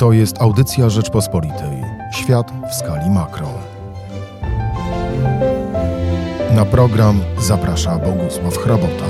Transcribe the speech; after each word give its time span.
To 0.00 0.12
jest 0.12 0.42
audycja 0.42 0.90
Rzeczpospolitej. 0.90 1.82
Świat 2.12 2.52
w 2.70 2.74
skali 2.74 3.10
makro. 3.10 3.58
Na 6.54 6.64
program 6.64 7.20
zaprasza 7.38 7.98
Bogusław 7.98 8.56
Hrabota. 8.56 9.06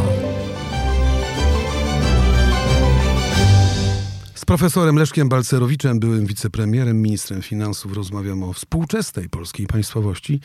Z 4.34 4.44
profesorem 4.44 4.96
Leszkiem 4.96 5.28
Balcerowiczem, 5.28 6.00
byłym 6.00 6.26
wicepremierem, 6.26 7.02
ministrem 7.02 7.42
finansów, 7.42 7.96
rozmawiamy 7.96 8.44
o 8.44 8.52
współczesnej 8.52 9.28
polskiej 9.28 9.66
państwowości. 9.66 10.40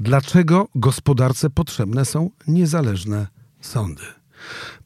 Dlaczego 0.00 0.68
gospodarce 0.74 1.50
potrzebne 1.50 2.04
są 2.04 2.30
niezależne 2.46 3.26
sądy? 3.60 4.02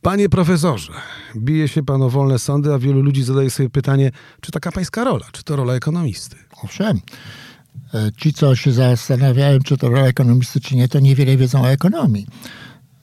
Panie 0.03 0.29
profesorze, 0.29 0.93
bije 1.37 1.69
się 1.69 1.83
pan 1.83 2.03
o 2.03 2.11
wolne 2.11 2.39
sądy, 2.39 2.75
a 2.75 2.79
wielu 2.79 3.03
ludzi 3.03 3.23
zadaje 3.25 3.51
sobie 3.51 3.71
pytanie, 3.71 4.11
czy 4.41 4.53
taka 4.53 4.73
pańska 4.73 5.05
rola, 5.05 5.27
czy 5.33 5.45
to 5.45 5.57
rola 5.57 5.75
ekonomisty? 5.75 6.37
Owszem. 6.63 7.01
E, 7.95 8.11
ci, 8.17 8.33
co 8.33 8.57
się 8.57 8.73
zastanawiają, 8.73 9.59
czy 9.59 9.77
to 9.77 9.89
rola 9.89 10.07
ekonomisty, 10.07 10.61
czy 10.61 10.77
nie, 10.77 10.89
to 10.89 11.01
niewiele 11.01 11.37
wiedzą 11.37 11.63
o 11.63 11.71
ekonomii. 11.71 12.27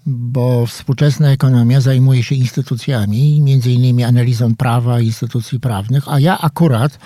Bo 0.05 0.65
współczesna 0.65 1.31
ekonomia 1.31 1.81
zajmuje 1.81 2.23
się 2.23 2.35
instytucjami, 2.35 3.41
między 3.41 3.71
innymi 3.71 4.03
analizą 4.03 4.55
prawa, 4.55 4.99
instytucji 4.99 5.59
prawnych, 5.59 6.03
a 6.07 6.19
ja 6.19 6.39
akurat 6.41 6.99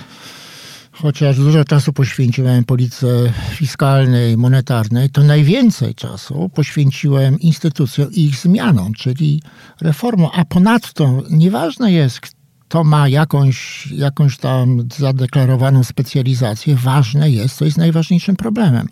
chociaż 1.02 1.38
dużo 1.38 1.66
czasu 1.66 1.94
poświęciłem 1.94 2.64
polityce 2.64 3.08
fiskalnej, 3.52 4.38
monetarnej, 4.38 5.10
to 5.10 5.24
najwięcej 5.24 5.96
czasu 5.96 6.50
poświęciłem 6.56 7.40
instytucjom 7.40 8.12
i 8.12 8.26
ich 8.26 8.36
zmianom, 8.36 8.94
czyli 8.94 9.42
reformom. 9.82 10.30
A 10.34 10.46
ponadto 10.46 11.24
nieważne 11.30 11.92
jest, 11.92 12.20
kto 12.20 12.84
ma 12.84 13.08
jakąś, 13.08 13.88
jakąś 13.88 14.38
tam 14.38 14.88
zadeklarowaną 14.98 15.84
specjalizację, 15.84 16.76
ważne 16.76 17.30
jest, 17.30 17.56
co 17.56 17.66
jest 17.66 17.78
najważniejszym 17.78 18.36
problemem. 18.36 18.88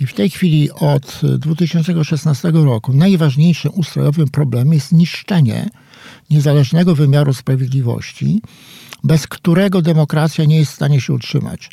I 0.00 0.06
w 0.06 0.14
tej 0.14 0.30
chwili 0.30 0.70
od 0.70 1.20
2016 1.38 2.50
roku 2.50 2.92
najważniejszym 2.92 3.72
ustrojowym 3.74 4.28
problemem 4.28 4.72
jest 4.72 4.92
niszczenie 4.92 5.68
niezależnego 6.30 6.94
wymiaru 6.94 7.34
sprawiedliwości, 7.34 8.40
bez 9.06 9.26
którego 9.26 9.82
demokracja 9.82 10.44
nie 10.44 10.58
jest 10.58 10.72
w 10.72 10.74
stanie 10.74 11.00
się 11.00 11.12
utrzymać. 11.12 11.70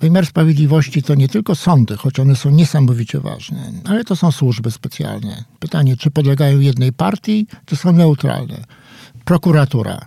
Wymiar 0.00 0.26
sprawiedliwości 0.26 1.02
to 1.02 1.14
nie 1.14 1.28
tylko 1.28 1.54
sądy, 1.54 1.96
choć 1.96 2.20
one 2.20 2.36
są 2.36 2.50
niesamowicie 2.50 3.20
ważne, 3.20 3.72
ale 3.84 4.04
to 4.04 4.16
są 4.16 4.32
służby 4.32 4.70
specjalne. 4.70 5.44
Pytanie, 5.58 5.96
czy 5.96 6.10
podlegają 6.10 6.60
jednej 6.60 6.92
partii, 6.92 7.46
czy 7.66 7.76
są 7.76 7.92
neutralne. 7.92 8.64
Prokuratura, 9.24 10.06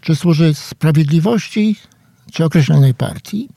czy 0.00 0.16
służy 0.16 0.54
sprawiedliwości, 0.54 1.76
czy 2.32 2.44
określonej 2.44 2.94
partii. 2.94 3.48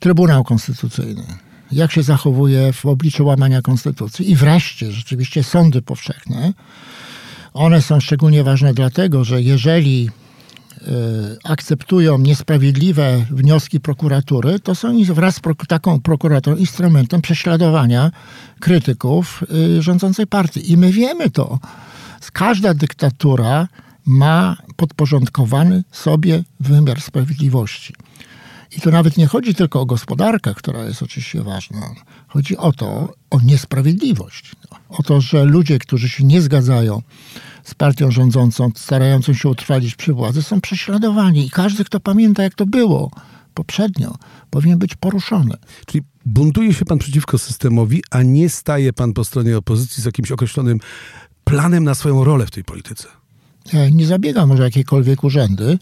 Trybunał 0.00 0.44
Konstytucyjny, 0.44 1.24
jak 1.72 1.92
się 1.92 2.02
zachowuje 2.02 2.72
w 2.72 2.86
obliczu 2.86 3.26
łamania 3.26 3.62
konstytucji. 3.62 4.30
I 4.30 4.36
wreszcie 4.36 4.92
rzeczywiście 4.92 5.42
sądy 5.42 5.82
powszechne. 5.82 6.52
One 7.54 7.82
są 7.82 8.00
szczególnie 8.00 8.44
ważne 8.44 8.74
dlatego, 8.74 9.24
że 9.24 9.42
jeżeli 9.42 10.10
akceptują 11.44 12.18
niesprawiedliwe 12.18 13.24
wnioski 13.30 13.80
prokuratury, 13.80 14.60
to 14.60 14.74
są 14.74 15.04
wraz 15.04 15.34
z 15.34 15.40
taką 15.68 16.00
prokuraturą 16.00 16.56
instrumentem 16.56 17.20
prześladowania 17.20 18.10
krytyków 18.60 19.44
y, 19.78 19.82
rządzącej 19.82 20.26
partii. 20.26 20.72
I 20.72 20.76
my 20.76 20.92
wiemy 20.92 21.30
to. 21.30 21.58
Każda 22.32 22.74
dyktatura 22.74 23.68
ma 24.04 24.56
podporządkowany 24.76 25.84
sobie 25.92 26.44
wymiar 26.60 27.00
sprawiedliwości. 27.00 27.94
I 28.76 28.80
tu 28.80 28.90
nawet 28.90 29.16
nie 29.16 29.26
chodzi 29.26 29.54
tylko 29.54 29.80
o 29.80 29.86
gospodarkę, 29.86 30.54
która 30.54 30.84
jest 30.84 31.02
oczywiście 31.02 31.42
ważna. 31.42 31.94
Chodzi 32.28 32.56
o 32.56 32.72
to, 32.72 33.14
o 33.30 33.40
niesprawiedliwość. 33.40 34.52
O 34.88 35.02
to, 35.02 35.20
że 35.20 35.44
ludzie, 35.44 35.78
którzy 35.78 36.08
się 36.08 36.24
nie 36.24 36.42
zgadzają 36.42 37.02
z 37.64 37.74
partią 37.74 38.10
rządzącą, 38.10 38.70
starającą 38.76 39.32
się 39.32 39.48
utrwalić 39.48 39.94
przy 39.94 40.12
władzy, 40.12 40.42
są 40.42 40.60
prześladowani. 40.60 41.46
I 41.46 41.50
każdy, 41.50 41.84
kto 41.84 42.00
pamięta, 42.00 42.42
jak 42.42 42.54
to 42.54 42.66
było 42.66 43.10
poprzednio, 43.54 44.14
powinien 44.50 44.78
być 44.78 44.94
poruszony. 44.94 45.54
Czyli 45.86 46.04
buntuje 46.26 46.74
się 46.74 46.84
pan 46.84 46.98
przeciwko 46.98 47.38
systemowi, 47.38 48.02
a 48.10 48.22
nie 48.22 48.48
staje 48.48 48.92
pan 48.92 49.12
po 49.12 49.24
stronie 49.24 49.58
opozycji 49.58 50.02
z 50.02 50.06
jakimś 50.06 50.32
określonym 50.32 50.80
planem 51.44 51.84
na 51.84 51.94
swoją 51.94 52.24
rolę 52.24 52.46
w 52.46 52.50
tej 52.50 52.64
polityce? 52.64 53.08
Ja 53.72 53.88
nie 53.88 54.06
zabiegam 54.06 54.48
może 54.48 54.62
jakiekolwiek 54.62 55.24
urzędy. 55.24 55.78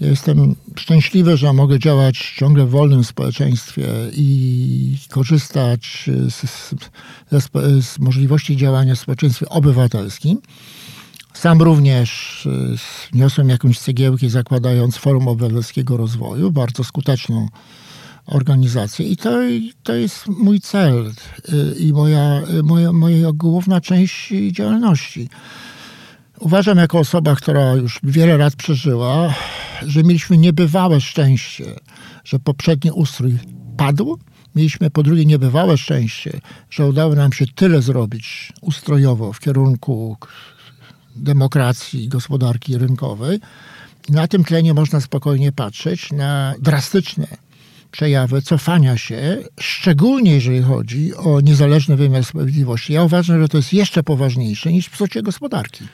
Jestem 0.00 0.54
szczęśliwy, 0.76 1.36
że 1.36 1.52
mogę 1.52 1.78
działać 1.78 2.34
ciągle 2.36 2.66
w 2.66 2.70
wolnym 2.70 3.04
społeczeństwie 3.04 3.88
i 4.12 4.98
korzystać 5.10 6.10
z, 6.30 6.50
z, 6.50 6.74
z 7.86 7.98
możliwości 7.98 8.56
działania 8.56 8.94
w 8.94 8.98
społeczeństwie 8.98 9.48
obywatelskim. 9.48 10.38
Sam 11.36 11.62
również 11.62 12.48
wniosłem 13.12 13.48
jakąś 13.48 13.78
cegiełkę 13.78 14.30
zakładając 14.30 14.96
Forum 14.96 15.28
Obywatelskiego 15.28 15.96
Rozwoju, 15.96 16.50
bardzo 16.52 16.84
skuteczną 16.84 17.48
organizację 18.26 19.06
i 19.06 19.16
to, 19.16 19.30
to 19.82 19.94
jest 19.94 20.26
mój 20.28 20.60
cel 20.60 21.12
y, 21.48 21.74
i 21.78 21.92
moja, 21.92 22.42
moja, 22.62 22.92
moja 22.92 23.32
główna 23.32 23.80
część 23.80 24.32
działalności. 24.52 25.28
Uważam 26.38 26.78
jako 26.78 26.98
osoba, 26.98 27.36
która 27.36 27.74
już 27.74 28.00
wiele 28.02 28.36
lat 28.36 28.56
przeżyła, 28.56 29.34
że 29.82 30.02
mieliśmy 30.02 30.38
niebywałe 30.38 31.00
szczęście, 31.00 31.64
że 32.24 32.38
poprzedni 32.38 32.90
ustrój 32.90 33.38
padł. 33.76 34.18
Mieliśmy 34.54 34.90
po 34.90 35.02
drugie 35.02 35.24
niebywałe 35.24 35.78
szczęście, 35.78 36.40
że 36.70 36.86
udało 36.86 37.14
nam 37.14 37.32
się 37.32 37.46
tyle 37.46 37.82
zrobić 37.82 38.52
ustrojowo 38.60 39.32
w 39.32 39.40
kierunku 39.40 40.16
demokracji, 41.16 42.08
gospodarki 42.08 42.78
rynkowej. 42.78 43.40
Na 44.08 44.28
tym 44.28 44.44
tle 44.44 44.62
nie 44.62 44.74
można 44.74 45.00
spokojnie 45.00 45.52
patrzeć 45.52 46.12
na 46.12 46.54
drastyczne 46.60 47.26
przejawy 47.90 48.42
cofania 48.42 48.98
się, 48.98 49.38
szczególnie 49.60 50.32
jeżeli 50.32 50.62
chodzi 50.62 51.14
o 51.14 51.40
niezależny 51.40 51.96
wymiar 51.96 52.24
sprawiedliwości. 52.24 52.92
Ja 52.92 53.02
uważam, 53.02 53.40
że 53.40 53.48
to 53.48 53.56
jest 53.56 53.72
jeszcze 53.72 54.02
poważniejsze 54.02 54.72
niż 54.72 54.90
psucie 54.90 55.22
gospodarki. 55.22 55.84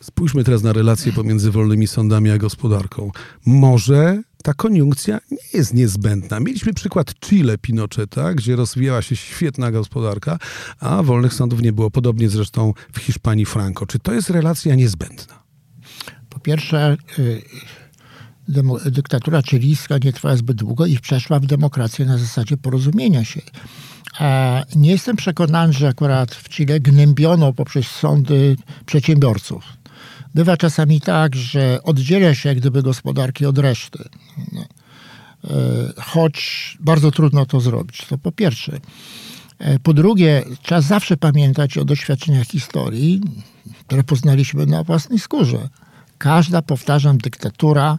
Spójrzmy 0.00 0.44
teraz 0.44 0.62
na 0.62 0.72
relacje 0.72 1.12
pomiędzy 1.12 1.50
wolnymi 1.50 1.86
sądami 1.86 2.30
a 2.30 2.38
gospodarką. 2.38 3.10
Może 3.46 4.22
ta 4.46 4.54
koniunkcja 4.54 5.20
nie 5.30 5.38
jest 5.54 5.74
niezbędna. 5.74 6.40
Mieliśmy 6.40 6.74
przykład 6.74 7.14
Chile 7.14 7.58
Pinocheta, 7.58 8.34
gdzie 8.34 8.56
rozwijała 8.56 9.02
się 9.02 9.16
świetna 9.16 9.70
gospodarka, 9.70 10.38
a 10.80 11.02
wolnych 11.02 11.34
sądów 11.34 11.62
nie 11.62 11.72
było. 11.72 11.90
Podobnie 11.90 12.28
zresztą 12.28 12.74
w 12.92 12.98
Hiszpanii 12.98 13.46
Franco. 13.46 13.86
Czy 13.86 13.98
to 13.98 14.12
jest 14.12 14.30
relacja 14.30 14.74
niezbędna? 14.74 15.42
Po 16.28 16.40
pierwsze, 16.40 16.96
y, 17.18 17.42
dyktatura 18.90 19.42
chilijska 19.42 19.98
nie 20.04 20.12
trwała 20.12 20.36
zbyt 20.36 20.56
długo 20.56 20.86
i 20.86 20.98
przeszła 20.98 21.40
w 21.40 21.46
demokrację 21.46 22.04
na 22.04 22.18
zasadzie 22.18 22.56
porozumienia 22.56 23.24
się. 23.24 23.40
Nie 24.76 24.90
jestem 24.90 25.16
przekonany, 25.16 25.72
że 25.72 25.88
akurat 25.88 26.34
w 26.34 26.48
Chile 26.48 26.80
gnębiono 26.80 27.52
poprzez 27.52 27.86
sądy 27.86 28.56
przedsiębiorców. 28.86 29.75
Bywa 30.36 30.56
czasami 30.56 31.00
tak, 31.00 31.36
że 31.36 31.82
oddziela 31.82 32.34
się 32.34 32.48
jak 32.48 32.58
gdyby 32.58 32.82
gospodarki 32.82 33.46
od 33.46 33.58
reszty. 33.58 33.98
No. 34.52 34.60
E, 34.60 35.48
choć 36.02 36.76
bardzo 36.80 37.10
trudno 37.10 37.46
to 37.46 37.60
zrobić. 37.60 38.06
To 38.08 38.18
po 38.18 38.32
pierwsze. 38.32 38.80
E, 39.58 39.78
po 39.78 39.94
drugie, 39.94 40.44
trzeba 40.62 40.80
zawsze 40.80 41.16
pamiętać 41.16 41.78
o 41.78 41.84
doświadczeniach 41.84 42.46
historii, 42.46 43.20
które 43.86 44.04
poznaliśmy 44.04 44.66
na 44.66 44.84
własnej 44.84 45.18
skórze. 45.18 45.68
Każda, 46.18 46.62
powtarzam, 46.62 47.18
dyktatura 47.18 47.98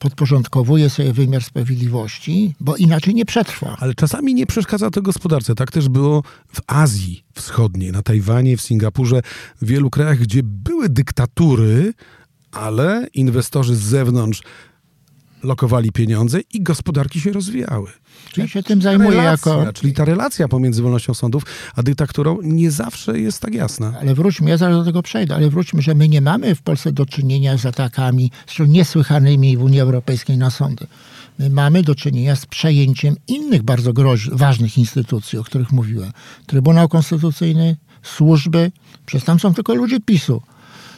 podporządkowuje 0.00 0.90
sobie 0.90 1.12
wymiar 1.12 1.42
sprawiedliwości, 1.44 2.54
bo 2.60 2.76
inaczej 2.76 3.14
nie 3.14 3.24
przetrwa. 3.24 3.76
Ale 3.80 3.94
czasami 3.94 4.34
nie 4.34 4.46
przeszkadza 4.46 4.90
to 4.90 5.02
gospodarce. 5.02 5.54
Tak 5.54 5.70
też 5.70 5.88
było 5.88 6.22
w 6.52 6.60
Azji 6.66 7.24
Wschodniej, 7.34 7.92
na 7.92 8.02
Tajwanie, 8.02 8.56
w 8.56 8.60
Singapurze, 8.60 9.22
w 9.62 9.66
wielu 9.66 9.90
krajach, 9.90 10.18
gdzie 10.18 10.40
były 10.42 10.88
dyktatury, 10.88 11.92
ale 12.52 13.06
inwestorzy 13.14 13.76
z 13.76 13.80
zewnątrz 13.80 14.42
lokowali 15.42 15.92
pieniądze 15.92 16.40
i 16.52 16.62
gospodarki 16.62 17.20
się 17.20 17.32
rozwijały. 17.32 17.90
Czyli 18.32 18.48
się 18.48 18.62
tym 18.62 18.82
zajmuję 18.82 19.10
relacja, 19.10 19.54
jako... 19.56 19.72
Czyli 19.72 19.92
ta 19.92 20.04
relacja 20.04 20.48
pomiędzy 20.48 20.82
wolnością 20.82 21.14
sądów 21.14 21.42
a 21.76 21.82
dyktaturą 21.82 22.38
nie 22.42 22.70
zawsze 22.70 23.20
jest 23.20 23.42
tak 23.42 23.54
jasna. 23.54 23.94
Ale 24.00 24.14
wróćmy, 24.14 24.50
ja 24.50 24.56
zaraz 24.56 24.78
do 24.78 24.84
tego 24.84 25.02
przejdę, 25.02 25.34
ale 25.34 25.50
wróćmy, 25.50 25.82
że 25.82 25.94
my 25.94 26.08
nie 26.08 26.20
mamy 26.20 26.54
w 26.54 26.62
Polsce 26.62 26.92
do 26.92 27.06
czynienia 27.06 27.58
z 27.58 27.66
atakami 27.66 28.30
niesłychanymi 28.68 29.56
w 29.56 29.62
Unii 29.62 29.80
Europejskiej 29.80 30.36
na 30.38 30.50
sądy. 30.50 30.86
My 31.38 31.50
mamy 31.50 31.82
do 31.82 31.94
czynienia 31.94 32.36
z 32.36 32.46
przejęciem 32.46 33.16
innych 33.28 33.62
bardzo 33.62 33.92
groź, 33.92 34.30
ważnych 34.32 34.78
instytucji, 34.78 35.38
o 35.38 35.44
których 35.44 35.72
mówiłem. 35.72 36.12
Trybunał 36.46 36.88
Konstytucyjny, 36.88 37.76
służby, 38.02 38.72
przez 39.06 39.24
tam 39.24 39.40
są 39.40 39.54
tylko 39.54 39.74
ludzie 39.74 40.00
PiSu 40.00 40.42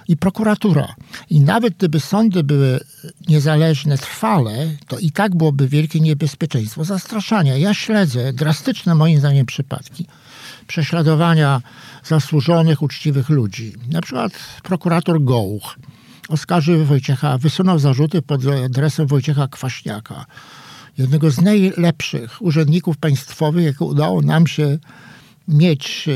i 0.08 0.16
prokuratura. 0.16 0.94
I 1.30 1.40
nawet 1.40 1.74
gdyby 1.74 2.00
sądy 2.00 2.44
były 2.44 2.80
niezależne 3.28 3.98
trwale, 3.98 4.68
to 4.88 4.98
i 4.98 5.10
tak 5.10 5.34
byłoby 5.34 5.68
wielkie 5.68 6.00
niebezpieczeństwo 6.00 6.84
zastraszania. 6.84 7.56
Ja 7.56 7.74
śledzę 7.74 8.32
drastyczne 8.32 8.94
moim 8.94 9.18
zdaniem 9.18 9.46
przypadki 9.46 10.06
prześladowania 10.66 11.62
zasłużonych, 12.04 12.82
uczciwych 12.82 13.28
ludzi. 13.28 13.72
Na 13.90 14.00
przykład 14.00 14.32
prokurator 14.62 15.24
Gołuch 15.24 15.76
oskarżył 16.28 16.84
Wojciecha, 16.84 17.38
wysunął 17.38 17.78
zarzuty 17.78 18.22
pod 18.22 18.40
adresem 18.64 19.06
Wojciecha 19.06 19.48
Kwaśniaka, 19.48 20.26
jednego 20.98 21.30
z 21.30 21.40
najlepszych 21.40 22.42
urzędników 22.42 22.96
państwowych, 22.96 23.64
jakie 23.64 23.84
udało 23.84 24.22
nam 24.22 24.46
się 24.46 24.78
mieć 25.52 26.08
e, 26.08 26.12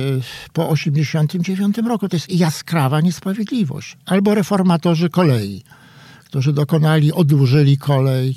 po 0.52 0.62
1989 0.62 1.78
roku. 1.88 2.08
To 2.08 2.16
jest 2.16 2.32
jaskrawa 2.32 3.00
niesprawiedliwość. 3.00 3.96
Albo 4.06 4.34
reformatorzy 4.34 5.10
kolei, 5.10 5.62
którzy 6.24 6.52
dokonali, 6.52 7.12
odłużyli 7.12 7.78
kolej, 7.78 8.36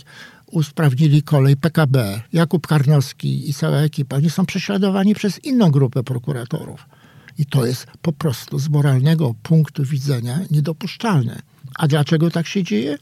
usprawnili 0.52 1.24
kolej 1.24 1.58
PKB. 1.58 2.22
Jakub 2.34 2.68
Karnowski 2.68 3.50
i 3.50 3.54
cała 3.54 3.78
ekipa, 3.78 4.16
oni 4.16 4.30
są 4.30 4.46
prześladowani 4.46 5.16
przez 5.16 5.46
inną 5.46 5.72
grupę 5.72 6.04
prokuratorów. 6.04 6.86
I 7.38 7.46
to 7.46 7.66
jest 7.66 7.88
po 8.02 8.14
prostu 8.14 8.60
z 8.60 8.70
moralnego 8.70 9.34
punktu 9.44 9.84
widzenia 9.84 10.40
niedopuszczalne. 10.52 11.42
A 11.76 11.88
dlaczego 11.88 12.32
tak 12.32 12.48
się 12.48 12.64
dzieje? 12.64 12.98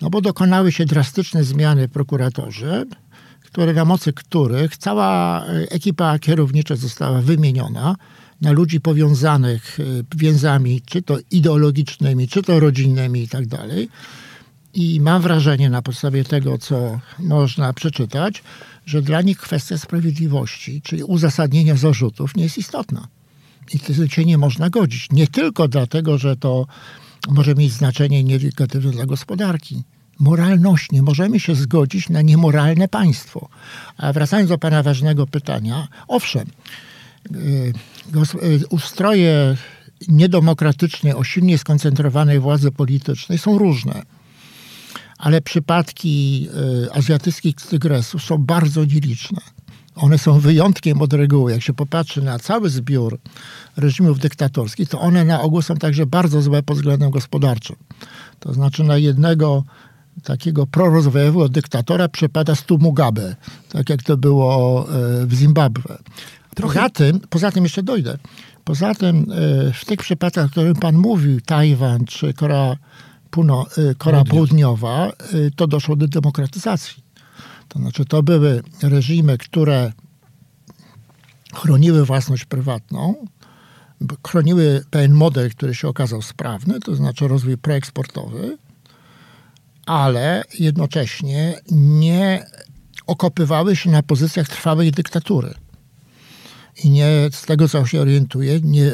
No 0.00 0.10
bo 0.10 0.20
dokonały 0.20 0.72
się 0.72 0.84
drastyczne 0.84 1.44
zmiany 1.44 1.88
w 1.88 1.90
prokuratorze, 1.90 2.84
które, 3.54 3.72
na 3.72 3.84
mocy 3.84 4.12
których 4.12 4.76
cała 4.76 5.44
e, 5.46 5.70
ekipa 5.70 6.18
kierownicza 6.18 6.76
została 6.76 7.20
wymieniona 7.20 7.96
na 8.40 8.52
ludzi 8.52 8.80
powiązanych 8.80 9.80
e, 9.80 9.84
więzami, 10.16 10.82
czy 10.86 11.02
to 11.02 11.18
ideologicznymi, 11.30 12.28
czy 12.28 12.42
to 12.42 12.60
rodzinnymi 12.60 13.22
i 13.22 13.28
tak 13.28 13.46
dalej. 13.46 13.88
I 14.74 15.00
mam 15.00 15.22
wrażenie 15.22 15.70
na 15.70 15.82
podstawie 15.82 16.24
tego, 16.24 16.58
co 16.58 17.00
można 17.18 17.72
przeczytać, 17.72 18.42
że 18.86 19.02
dla 19.02 19.22
nich 19.22 19.38
kwestia 19.38 19.78
sprawiedliwości, 19.78 20.82
czyli 20.82 21.04
uzasadnienia 21.04 21.76
zarzutów, 21.76 22.36
nie 22.36 22.42
jest 22.42 22.58
istotna. 22.58 23.08
I 23.74 23.78
to 23.80 24.08
się 24.08 24.24
nie 24.24 24.38
można 24.38 24.70
godzić. 24.70 25.08
Nie 25.12 25.26
tylko 25.26 25.68
dlatego, 25.68 26.18
że 26.18 26.36
to 26.36 26.66
może 27.28 27.54
mieć 27.54 27.72
znaczenie 27.72 28.24
negatywne 28.24 28.90
dla 28.90 29.06
gospodarki. 29.06 29.82
Moralność. 30.18 30.92
Nie 30.92 31.02
możemy 31.02 31.40
się 31.40 31.54
zgodzić 31.54 32.08
na 32.08 32.22
niemoralne 32.22 32.88
państwo. 32.88 33.48
A 33.96 34.12
wracając 34.12 34.48
do 34.48 34.58
Pana 34.58 34.82
ważnego 34.82 35.26
pytania, 35.26 35.88
owszem, 36.08 36.46
y, 37.36 37.72
y, 38.42 38.66
ustroje 38.70 39.56
niedemokratycznie 40.08 41.16
o 41.16 41.24
silnie 41.24 41.58
skoncentrowanej 41.58 42.40
władzy 42.40 42.70
politycznej 42.70 43.38
są 43.38 43.58
różne. 43.58 44.02
Ale 45.18 45.40
przypadki 45.40 46.48
y, 46.86 46.92
azjatyckich 46.92 47.56
tygresów 47.56 48.22
są 48.22 48.38
bardzo 48.38 48.84
nieliczne. 48.84 49.40
One 49.94 50.18
są 50.18 50.40
wyjątkiem 50.40 51.02
od 51.02 51.12
reguły. 51.12 51.52
Jak 51.52 51.62
się 51.62 51.72
popatrzy 51.72 52.22
na 52.22 52.38
cały 52.38 52.70
zbiór 52.70 53.18
reżimów 53.76 54.18
dyktatorskich, 54.18 54.88
to 54.88 55.00
one 55.00 55.24
na 55.24 55.40
ogół 55.40 55.62
są 55.62 55.76
także 55.76 56.06
bardzo 56.06 56.42
złe 56.42 56.62
pod 56.62 56.76
względem 56.76 57.10
gospodarczym. 57.10 57.76
To 58.40 58.52
znaczy 58.52 58.84
na 58.84 58.96
jednego 58.96 59.64
takiego 60.24 60.66
prorozwojowego 60.66 61.48
dyktatora 61.48 62.08
przypada 62.08 62.54
stu 62.54 62.78
Mugabe, 62.78 63.36
tak 63.68 63.90
jak 63.90 64.02
to 64.02 64.16
było 64.16 64.86
e, 64.88 65.26
w 65.26 65.34
Zimbabwe. 65.34 65.98
Trochę... 66.54 66.80
Poza, 66.80 66.90
tym, 66.90 67.20
poza 67.30 67.52
tym 67.52 67.64
jeszcze 67.64 67.82
dojdę. 67.82 68.18
Poza 68.64 68.94
tym 68.94 69.16
e, 69.16 69.72
w 69.72 69.84
tych 69.84 69.98
przypadkach, 70.00 70.46
o 70.46 70.48
których 70.48 70.78
pan 70.78 70.96
mówił, 70.96 71.40
Tajwan 71.40 72.04
czy 72.04 72.34
Korea, 72.34 72.76
Półno, 73.30 73.66
e, 73.90 73.94
Korea 73.94 74.24
Południowa, 74.24 75.12
to 75.56 75.66
doszło 75.66 75.96
do 75.96 76.08
demokratyzacji. 76.08 77.04
To 77.68 77.78
znaczy 77.78 78.04
to 78.04 78.22
były 78.22 78.62
reżimy, 78.82 79.38
które 79.38 79.92
chroniły 81.54 82.04
własność 82.04 82.44
prywatną, 82.44 83.14
chroniły 84.26 84.84
pewien 84.90 85.12
model, 85.12 85.50
który 85.50 85.74
się 85.74 85.88
okazał 85.88 86.22
sprawny, 86.22 86.80
to 86.80 86.94
znaczy 86.94 87.28
rozwój 87.28 87.58
preeksportowy, 87.58 88.58
ale 89.86 90.44
jednocześnie 90.58 91.54
nie 91.70 92.46
okopywały 93.06 93.76
się 93.76 93.90
na 93.90 94.02
pozycjach 94.02 94.48
trwałej 94.48 94.92
dyktatury. 94.92 95.54
I 96.84 96.90
nie, 96.90 97.08
z 97.32 97.42
tego 97.42 97.68
co 97.68 97.86
się 97.86 98.00
orientuję, 98.00 98.60
nie, 98.62 98.92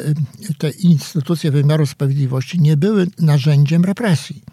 te 0.57 0.69
instytucje 0.69 1.51
wymiaru 1.51 1.85
sprawiedliwości 1.85 2.59
nie 2.59 2.77
były 2.77 3.07
narzędziem 3.19 3.85
represji. 3.85 4.43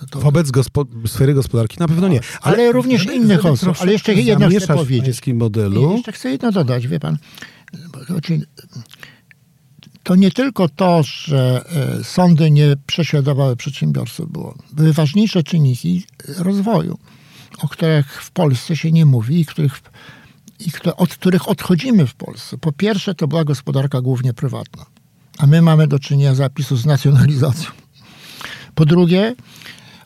To, 0.00 0.06
to... 0.06 0.20
Wobec 0.20 0.50
gospo 0.50 0.84
sfery 1.06 1.34
gospodarki 1.34 1.76
na 1.78 1.88
pewno 1.88 2.08
nie. 2.08 2.20
Ale, 2.40 2.56
ale 2.56 2.72
również 2.72 3.06
innych 3.06 3.46
osób. 3.46 3.76
Ale 3.80 3.92
jeszcze 3.92 4.14
jedno 4.14 4.48
chcę 4.48 4.66
powiedzieć. 4.66 5.20
W 5.20 5.34
modelu. 5.34 5.92
jeszcze 5.92 6.12
chcę 6.12 6.30
jedno 6.30 6.52
dodać, 6.52 6.86
wie 6.86 7.00
pan. 7.00 7.18
Znaczy, 8.06 8.40
to 10.06 10.14
nie 10.14 10.30
tylko 10.30 10.68
to, 10.68 11.02
że 11.02 11.64
e, 12.00 12.04
sądy 12.04 12.50
nie 12.50 12.76
prześladowały 12.86 13.56
przedsiębiorców 13.56 14.32
było. 14.32 14.54
Były 14.72 14.92
ważniejsze 14.92 15.42
czynniki 15.42 16.04
rozwoju, 16.38 16.98
o 17.58 17.68
których 17.68 18.22
w 18.22 18.30
Polsce 18.30 18.76
się 18.76 18.92
nie 18.92 19.06
mówi 19.06 19.40
i, 19.40 19.46
których, 19.46 19.82
i 20.60 20.70
od 20.96 21.14
których 21.14 21.48
odchodzimy 21.48 22.06
w 22.06 22.14
Polsce. 22.14 22.58
Po 22.58 22.72
pierwsze, 22.72 23.14
to 23.14 23.28
była 23.28 23.44
gospodarka 23.44 24.00
głównie 24.00 24.34
prywatna, 24.34 24.86
a 25.38 25.46
my 25.46 25.62
mamy 25.62 25.86
do 25.86 25.98
czynienia 25.98 26.34
zapisu 26.34 26.76
z 26.76 26.86
nacjonalizacją. 26.86 27.70
Po 28.74 28.84
drugie, 28.84 29.34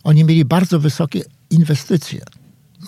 oni 0.04 0.24
mieli 0.24 0.44
bardzo 0.44 0.80
wysokie 0.80 1.22
inwestycje, 1.50 2.20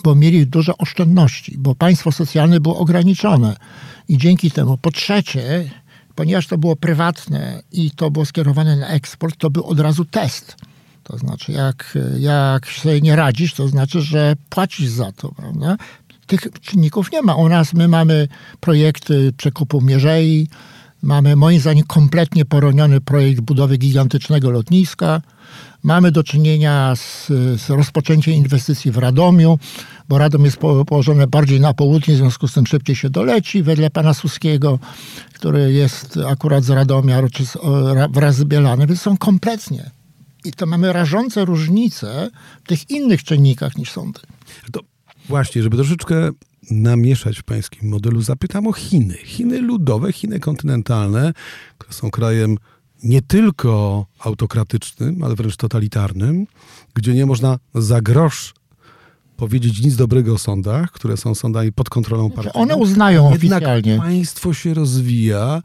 bo 0.03 0.15
mieli 0.15 0.47
duże 0.47 0.77
oszczędności, 0.77 1.55
bo 1.57 1.75
państwo 1.75 2.11
socjalne 2.11 2.59
było 2.59 2.77
ograniczone. 2.77 3.55
I 4.07 4.17
dzięki 4.17 4.51
temu, 4.51 4.77
po 4.77 4.91
trzecie, 4.91 5.71
ponieważ 6.15 6.47
to 6.47 6.57
było 6.57 6.75
prywatne 6.75 7.63
i 7.71 7.91
to 7.91 8.11
było 8.11 8.25
skierowane 8.25 8.75
na 8.75 8.87
eksport, 8.87 9.37
to 9.37 9.49
był 9.49 9.63
od 9.63 9.79
razu 9.79 10.05
test. 10.05 10.55
To 11.03 11.17
znaczy, 11.17 11.51
jak, 11.51 11.97
jak 12.19 12.67
sobie 12.67 13.01
nie 13.01 13.15
radzisz, 13.15 13.53
to 13.53 13.67
znaczy, 13.67 14.01
że 14.01 14.35
płacisz 14.49 14.87
za 14.87 15.11
to, 15.11 15.31
prawda? 15.31 15.77
Tych 16.27 16.41
czynników 16.61 17.11
nie 17.11 17.21
ma. 17.21 17.35
U 17.35 17.49
nas 17.49 17.73
my 17.73 17.87
mamy 17.87 18.27
projekty 18.59 19.33
przekupu 19.37 19.81
mierzei, 19.81 20.47
mamy 21.01 21.35
moim 21.35 21.59
zdaniem 21.59 21.85
kompletnie 21.87 22.45
poroniony 22.45 23.01
projekt 23.01 23.41
budowy 23.41 23.77
gigantycznego 23.77 24.49
lotniska, 24.51 25.21
Mamy 25.83 26.11
do 26.11 26.23
czynienia 26.23 26.95
z, 26.95 27.27
z 27.61 27.69
rozpoczęciem 27.69 28.33
inwestycji 28.33 28.91
w 28.91 28.97
Radomiu, 28.97 29.59
bo 30.09 30.17
Radom 30.17 30.45
jest 30.45 30.57
położone 30.87 31.27
bardziej 31.27 31.59
na 31.59 31.73
południe, 31.73 32.13
w 32.13 32.17
związku 32.17 32.47
z 32.47 32.53
tym 32.53 32.67
szybciej 32.67 32.95
się 32.95 33.09
doleci, 33.09 33.63
wedle 33.63 33.89
pana 33.89 34.13
Suskiego, 34.13 34.79
który 35.33 35.73
jest 35.73 36.19
akurat 36.27 36.63
z 36.63 36.69
Radomia, 36.69 37.29
czy 37.29 37.43
wraz 38.09 38.35
z 38.35 38.43
Bielanem, 38.43 38.87
więc 38.87 39.01
są 39.01 39.17
kompletnie. 39.17 39.91
I 40.45 40.51
to 40.51 40.65
mamy 40.65 40.93
rażące 40.93 41.45
różnice 41.45 42.29
w 42.63 42.67
tych 42.67 42.89
innych 42.89 43.23
czynnikach 43.23 43.77
niż 43.77 43.91
sądy. 43.91 44.19
To 44.71 44.79
właśnie, 45.29 45.63
żeby 45.63 45.77
troszeczkę 45.77 46.29
namieszać 46.71 47.39
w 47.39 47.43
pańskim 47.43 47.89
modelu, 47.89 48.21
zapytam 48.21 48.67
o 48.67 48.71
Chiny. 48.71 49.17
Chiny 49.17 49.61
ludowe, 49.61 50.13
Chiny 50.13 50.39
kontynentalne, 50.39 51.33
które 51.77 51.93
są 51.93 52.11
krajem 52.11 52.57
nie 53.03 53.21
tylko 53.21 54.05
autokratycznym, 54.19 55.23
ale 55.23 55.35
wręcz 55.35 55.57
totalitarnym, 55.57 56.47
gdzie 56.93 57.13
nie 57.13 57.25
można 57.25 57.59
za 57.75 58.01
grosz 58.01 58.53
powiedzieć 59.37 59.81
nic 59.81 59.95
dobrego 59.95 60.33
o 60.33 60.37
sądach, 60.37 60.91
które 60.91 61.17
są 61.17 61.35
sądami 61.35 61.71
pod 61.71 61.89
kontrolą 61.89 62.31
partii. 62.31 62.51
One 62.53 62.75
uznają 62.75 63.31
Jednak 63.31 63.63
oficjalnie. 63.63 63.97
państwo 63.97 64.53
się 64.53 64.73
rozwija, 64.73 65.61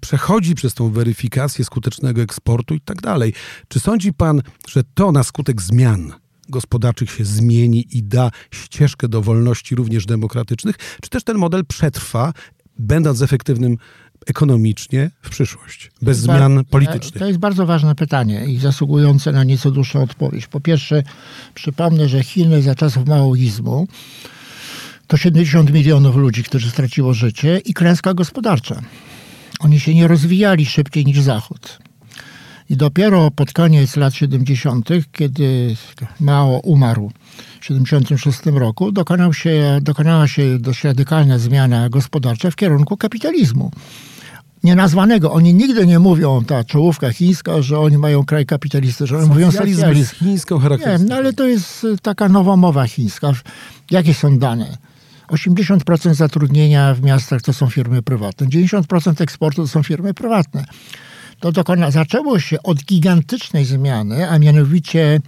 przechodzi 0.00 0.54
przez 0.54 0.74
tą 0.74 0.90
weryfikację 0.90 1.64
skutecznego 1.64 2.22
eksportu 2.22 2.74
i 2.74 2.80
tak 2.80 3.00
dalej. 3.00 3.32
Czy 3.68 3.80
sądzi 3.80 4.12
pan, 4.12 4.42
że 4.68 4.82
to 4.94 5.12
na 5.12 5.22
skutek 5.22 5.62
zmian 5.62 6.12
gospodarczych 6.48 7.10
się 7.10 7.24
zmieni 7.24 7.86
i 7.92 8.02
da 8.02 8.30
ścieżkę 8.50 9.08
do 9.08 9.22
wolności 9.22 9.74
również 9.74 10.06
demokratycznych, 10.06 10.76
czy 11.02 11.10
też 11.10 11.24
ten 11.24 11.38
model 11.38 11.66
przetrwa, 11.66 12.32
będąc 12.78 13.22
efektywnym 13.22 13.76
ekonomicznie 14.28 15.10
w 15.22 15.30
przyszłość, 15.30 15.90
bez 16.02 16.18
zmian 16.18 16.64
politycznych? 16.64 17.18
To 17.18 17.26
jest 17.26 17.38
bardzo 17.38 17.66
ważne 17.66 17.94
pytanie 17.94 18.44
i 18.46 18.58
zasługujące 18.58 19.32
na 19.32 19.44
nieco 19.44 19.70
dłuższą 19.70 20.02
odpowiedź. 20.02 20.46
Po 20.46 20.60
pierwsze, 20.60 21.02
przypomnę, 21.54 22.08
że 22.08 22.22
Chiny 22.22 22.62
za 22.62 22.74
czasów 22.74 23.06
maoizmu 23.06 23.88
to 25.06 25.16
70 25.16 25.72
milionów 25.72 26.16
ludzi, 26.16 26.42
którzy 26.42 26.70
straciło 26.70 27.14
życie 27.14 27.60
i 27.64 27.74
klęska 27.74 28.14
gospodarcza. 28.14 28.82
Oni 29.60 29.80
się 29.80 29.94
nie 29.94 30.08
rozwijali 30.08 30.66
szybciej 30.66 31.04
niż 31.04 31.20
Zachód. 31.20 31.78
I 32.70 32.76
dopiero 32.76 33.30
pod 33.30 33.52
koniec 33.52 33.96
lat 33.96 34.14
70., 34.14 34.88
kiedy 35.12 35.76
Mao 36.20 36.58
umarł 36.58 37.12
w 37.60 37.64
76 37.64 38.38
roku, 38.46 38.92
dokonał 38.92 39.34
się, 39.34 39.78
dokonała 39.82 40.28
się 40.28 40.58
dość 40.58 40.84
radykalna 40.84 41.38
zmiana 41.38 41.88
gospodarcza 41.88 42.50
w 42.50 42.56
kierunku 42.56 42.96
kapitalizmu 42.96 43.70
nienazwanego. 44.64 45.32
Oni 45.32 45.54
nigdy 45.54 45.86
nie 45.86 45.98
mówią, 45.98 46.44
ta 46.44 46.64
czołówka 46.64 47.12
chińska, 47.12 47.62
że 47.62 47.78
oni 47.78 47.98
mają 47.98 48.24
kraj 48.24 48.46
kapitalistyczny, 48.46 49.18
oni 49.18 49.28
mówią 49.28 49.50
Socjalizm 49.50 50.14
chińską 50.14 50.54
Nie, 50.54 50.60
charakterystyką. 50.60 51.10
no 51.10 51.16
ale 51.16 51.32
to 51.32 51.46
jest 51.46 51.84
y, 51.84 51.98
taka 52.02 52.28
nowa 52.28 52.56
mowa 52.56 52.86
chińska. 52.86 53.32
Jakie 53.90 54.14
są 54.14 54.38
dane? 54.38 54.76
80% 55.28 56.14
zatrudnienia 56.14 56.94
w 56.94 57.02
miastach 57.02 57.42
to 57.42 57.52
są 57.52 57.70
firmy 57.70 58.02
prywatne, 58.02 58.46
90% 58.46 59.22
eksportu 59.22 59.62
to 59.62 59.68
są 59.68 59.82
firmy 59.82 60.14
prywatne. 60.14 60.64
To 61.40 61.52
dokona, 61.52 61.90
zaczęło 61.90 62.40
się 62.40 62.62
od 62.62 62.84
gigantycznej 62.84 63.64
zmiany, 63.64 64.30
a 64.30 64.38
mianowicie 64.38 65.20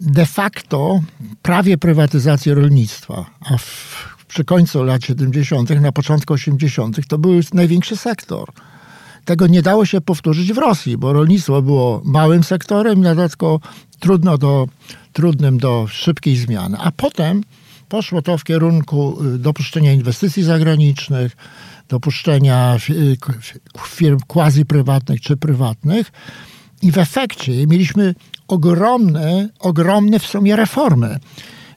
de 0.00 0.26
facto 0.26 1.00
prawie 1.42 1.78
prywatyzacji 1.78 2.54
rolnictwa, 2.54 3.26
a 3.40 3.58
w, 3.58 4.19
przy 4.30 4.44
końcu 4.44 4.82
lat 4.84 5.04
70., 5.04 5.70
na 5.70 5.92
początku 5.92 6.34
80., 6.34 7.06
to 7.08 7.18
był 7.18 7.32
największy 7.54 7.96
sektor. 7.96 8.52
Tego 9.24 9.46
nie 9.46 9.62
dało 9.62 9.86
się 9.86 10.00
powtórzyć 10.00 10.52
w 10.52 10.58
Rosji, 10.58 10.96
bo 10.96 11.12
rolnictwo 11.12 11.62
było 11.62 12.02
małym 12.04 12.44
sektorem, 12.44 13.00
na 13.00 13.14
trudno 14.00 14.38
do, 14.38 14.68
trudnym 15.12 15.58
do 15.58 15.86
szybkiej 15.88 16.36
zmiany. 16.36 16.76
A 16.80 16.92
potem 16.92 17.42
poszło 17.88 18.22
to 18.22 18.38
w 18.38 18.44
kierunku 18.44 19.24
y, 19.34 19.38
dopuszczenia 19.38 19.92
inwestycji 19.92 20.42
zagranicznych, 20.42 21.36
dopuszczenia 21.88 22.76
k- 23.20 23.34
firm 23.86 24.18
quasi 24.26 24.64
prywatnych 24.64 25.20
czy 25.20 25.36
prywatnych 25.36 26.12
i 26.82 26.92
w 26.92 26.98
efekcie 26.98 27.66
mieliśmy 27.66 28.14
ogromne, 28.48 29.48
ogromne 29.58 30.18
w 30.18 30.26
sumie 30.26 30.56
reformy, 30.56 31.18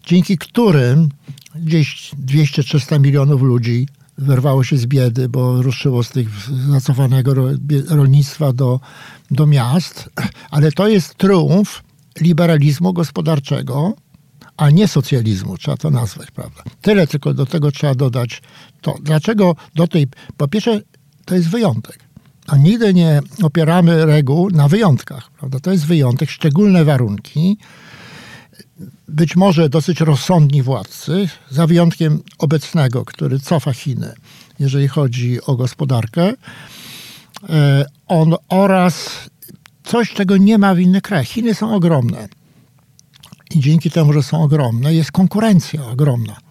dzięki 0.05 0.37
którym 0.37 1.09
gdzieś 1.55 2.11
200-300 2.25 2.99
milionów 2.99 3.41
ludzi 3.41 3.87
wyrwało 4.17 4.63
się 4.63 4.77
z 4.77 4.85
biedy, 4.85 5.29
bo 5.29 5.61
ruszyło 5.61 6.03
z 6.03 6.09
tych 6.09 6.27
zacofanego 6.71 7.33
rolnictwa 7.89 8.53
do, 8.53 8.79
do 9.31 9.47
miast. 9.47 10.09
Ale 10.51 10.71
to 10.71 10.87
jest 10.87 11.15
triumf 11.15 11.83
liberalizmu 12.21 12.93
gospodarczego, 12.93 13.93
a 14.57 14.69
nie 14.69 14.87
socjalizmu, 14.87 15.57
trzeba 15.57 15.77
to 15.77 15.89
nazwać, 15.89 16.31
prawda? 16.31 16.63
Tyle 16.81 17.07
tylko 17.07 17.33
do 17.33 17.45
tego 17.45 17.71
trzeba 17.71 17.95
dodać 17.95 18.41
to. 18.81 18.95
Dlaczego 19.01 19.55
do 19.75 19.87
tej, 19.87 20.07
po 20.37 20.47
pierwsze, 20.47 20.81
to 21.25 21.35
jest 21.35 21.49
wyjątek. 21.49 21.99
A 22.47 22.57
nigdy 22.57 22.93
nie 22.93 23.21
opieramy 23.43 24.05
reguł 24.05 24.49
na 24.49 24.67
wyjątkach, 24.67 25.31
prawda? 25.31 25.59
To 25.59 25.71
jest 25.71 25.85
wyjątek, 25.85 26.29
szczególne 26.29 26.85
warunki, 26.85 27.57
być 29.07 29.35
może 29.35 29.69
dosyć 29.69 30.01
rozsądni 30.01 30.63
władcy, 30.63 31.29
za 31.49 31.67
wyjątkiem 31.67 32.23
obecnego, 32.39 33.05
który 33.05 33.39
cofa 33.39 33.73
Chiny, 33.73 34.13
jeżeli 34.59 34.87
chodzi 34.87 35.41
o 35.41 35.55
gospodarkę, 35.55 36.33
e, 37.49 37.85
on, 38.07 38.35
oraz 38.49 39.09
coś, 39.83 40.13
czego 40.13 40.37
nie 40.37 40.57
ma 40.57 40.75
w 40.75 40.79
innych 40.79 41.01
krajach. 41.01 41.27
Chiny 41.27 41.53
są 41.53 41.75
ogromne. 41.75 42.27
I 43.55 43.59
dzięki 43.59 43.91
temu, 43.91 44.13
że 44.13 44.23
są 44.23 44.43
ogromne, 44.43 44.93
jest 44.93 45.11
konkurencja 45.11 45.87
ogromna. 45.87 46.42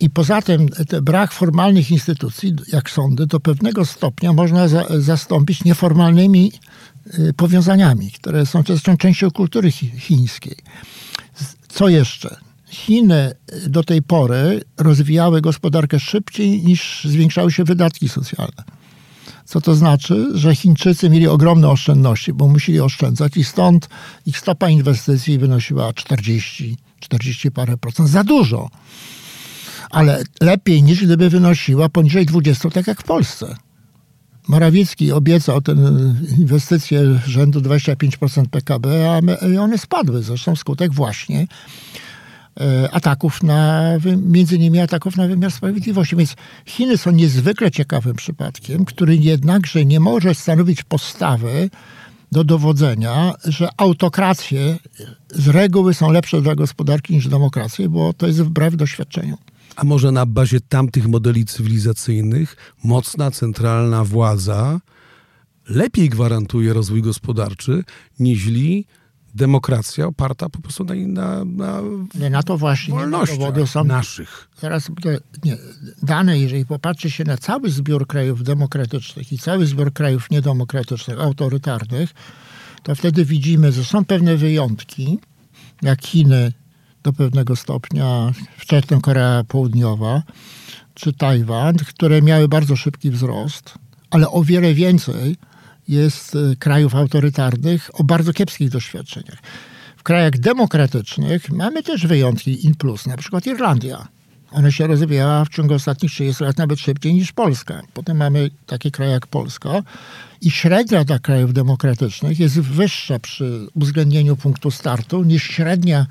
I 0.00 0.10
poza 0.10 0.42
tym 0.42 0.66
brak 1.02 1.32
formalnych 1.32 1.90
instytucji, 1.90 2.54
jak 2.72 2.90
sądy, 2.90 3.26
do 3.26 3.40
pewnego 3.40 3.84
stopnia 3.84 4.32
można 4.32 4.68
za, 4.68 4.84
zastąpić 4.98 5.64
nieformalnymi 5.64 6.52
y, 7.18 7.32
powiązaniami, 7.32 8.10
które 8.10 8.46
są 8.46 8.62
zresztą 8.66 8.96
częścią 8.96 9.30
kultury 9.30 9.72
chi, 9.72 9.90
chińskiej. 9.98 10.56
Co 11.68 11.88
jeszcze? 11.88 12.36
Chiny 12.68 13.32
y, 13.64 13.68
do 13.68 13.84
tej 13.84 14.02
pory 14.02 14.64
rozwijały 14.76 15.40
gospodarkę 15.40 16.00
szybciej 16.00 16.62
niż 16.62 17.04
zwiększały 17.04 17.52
się 17.52 17.64
wydatki 17.64 18.08
socjalne. 18.08 18.64
Co 19.44 19.60
to 19.60 19.74
znaczy? 19.74 20.28
Że 20.34 20.54
Chińczycy 20.54 21.10
mieli 21.10 21.26
ogromne 21.28 21.68
oszczędności, 21.68 22.32
bo 22.32 22.48
musieli 22.48 22.80
oszczędzać 22.80 23.36
i 23.36 23.44
stąd 23.44 23.88
ich 24.26 24.38
stopa 24.38 24.68
inwestycji 24.68 25.38
wynosiła 25.38 25.92
40, 25.92 26.76
40 27.00 27.50
parę 27.50 27.76
procent. 27.76 28.08
Za 28.08 28.24
dużo. 28.24 28.70
Ale 29.90 30.22
lepiej 30.40 30.82
niż 30.82 31.04
gdyby 31.04 31.30
wynosiła 31.30 31.88
poniżej 31.88 32.26
20, 32.26 32.70
tak 32.70 32.86
jak 32.86 33.00
w 33.00 33.04
Polsce. 33.04 33.56
Morawiecki 34.48 35.12
obiecał 35.12 35.60
tę 35.60 35.74
inwestycję 36.38 37.20
rzędu 37.26 37.60
25% 37.60 38.46
PKB, 38.46 38.88
a 39.10 39.60
one 39.60 39.78
spadły. 39.78 40.22
Zresztą 40.22 40.56
skutek 40.56 40.92
właśnie 40.92 41.46
e, 42.60 42.90
ataków 42.92 43.42
na, 43.42 43.92
między 44.16 44.56
innymi 44.56 44.80
ataków 44.80 45.16
na 45.16 45.26
wymiar 45.26 45.52
sprawiedliwości. 45.52 46.16
Więc 46.16 46.36
Chiny 46.66 46.98
są 46.98 47.10
niezwykle 47.10 47.70
ciekawym 47.70 48.16
przypadkiem, 48.16 48.84
który 48.84 49.16
jednakże 49.16 49.84
nie 49.84 50.00
może 50.00 50.34
stanowić 50.34 50.82
podstawy 50.82 51.70
do 52.32 52.44
dowodzenia, 52.44 53.32
że 53.44 53.68
autokracje 53.76 54.78
z 55.30 55.48
reguły 55.48 55.94
są 55.94 56.10
lepsze 56.10 56.42
dla 56.42 56.54
gospodarki 56.54 57.14
niż 57.14 57.28
demokracje, 57.28 57.88
bo 57.88 58.12
to 58.12 58.26
jest 58.26 58.42
wbrew 58.42 58.76
doświadczeniu. 58.76 59.38
A 59.76 59.84
może 59.84 60.12
na 60.12 60.26
bazie 60.26 60.60
tamtych 60.60 61.08
modeli 61.08 61.44
cywilizacyjnych 61.44 62.56
mocna 62.84 63.30
centralna 63.30 64.04
władza 64.04 64.80
lepiej 65.68 66.08
gwarantuje 66.08 66.72
rozwój 66.72 67.02
gospodarczy 67.02 67.84
niźli 68.20 68.86
demokracja 69.34 70.06
oparta 70.06 70.48
po 70.48 70.60
prostu 70.60 70.84
na, 70.84 70.94
na, 70.94 71.44
na 71.44 71.80
Nie, 72.14 72.30
na 72.30 72.42
to 72.42 72.58
właśnie 72.58 72.94
wolnościach. 72.94 73.68
Są 73.68 73.84
naszych. 73.84 74.48
Teraz 74.60 74.90
te, 75.02 75.18
nie, 75.44 75.56
dane, 76.02 76.38
jeżeli 76.38 76.66
popatrzy 76.66 77.10
się 77.10 77.24
na 77.24 77.36
cały 77.36 77.70
zbiór 77.70 78.06
krajów 78.06 78.42
demokratycznych 78.42 79.32
i 79.32 79.38
cały 79.38 79.66
zbiór 79.66 79.92
krajów 79.92 80.30
niedemokratycznych, 80.30 81.20
autorytarnych, 81.20 82.14
to 82.82 82.94
wtedy 82.94 83.24
widzimy, 83.24 83.72
że 83.72 83.84
są 83.84 84.04
pewne 84.04 84.36
wyjątki, 84.36 85.18
jak 85.82 86.06
Chiny 86.06 86.52
do 87.06 87.12
pewnego 87.12 87.56
stopnia, 87.56 88.32
wczesna 88.58 89.00
Korea 89.00 89.44
Południowa, 89.48 90.22
czy 90.94 91.12
Tajwan, 91.12 91.76
które 91.76 92.22
miały 92.22 92.48
bardzo 92.48 92.76
szybki 92.76 93.10
wzrost, 93.10 93.74
ale 94.10 94.30
o 94.30 94.42
wiele 94.42 94.74
więcej 94.74 95.36
jest 95.88 96.34
y, 96.34 96.56
krajów 96.58 96.94
autorytarnych 96.94 97.90
o 98.00 98.04
bardzo 98.04 98.32
kiepskich 98.32 98.70
doświadczeniach. 98.70 99.38
W 99.96 100.02
krajach 100.02 100.38
demokratycznych 100.38 101.50
mamy 101.50 101.82
też 101.82 102.06
wyjątki 102.06 102.66
in 102.66 102.74
plus, 102.74 103.06
na 103.06 103.16
przykład 103.16 103.46
Irlandia. 103.46 104.08
Ona 104.50 104.70
się 104.70 104.86
rozwijała 104.86 105.44
w 105.44 105.48
ciągu 105.48 105.74
ostatnich 105.74 106.12
30 106.12 106.44
lat 106.44 106.56
nawet 106.58 106.80
szybciej 106.80 107.14
niż 107.14 107.32
Polska. 107.32 107.82
Potem 107.94 108.16
mamy 108.16 108.50
takie 108.66 108.90
kraje 108.90 109.12
jak 109.12 109.26
Polska 109.26 109.82
i 110.40 110.50
średnia 110.50 111.04
dla 111.04 111.18
krajów 111.18 111.52
demokratycznych 111.52 112.40
jest 112.40 112.60
wyższa 112.60 113.18
przy 113.18 113.66
uwzględnieniu 113.74 114.36
punktu 114.36 114.70
startu 114.70 115.24
niż 115.24 115.42
średnia 115.42 116.06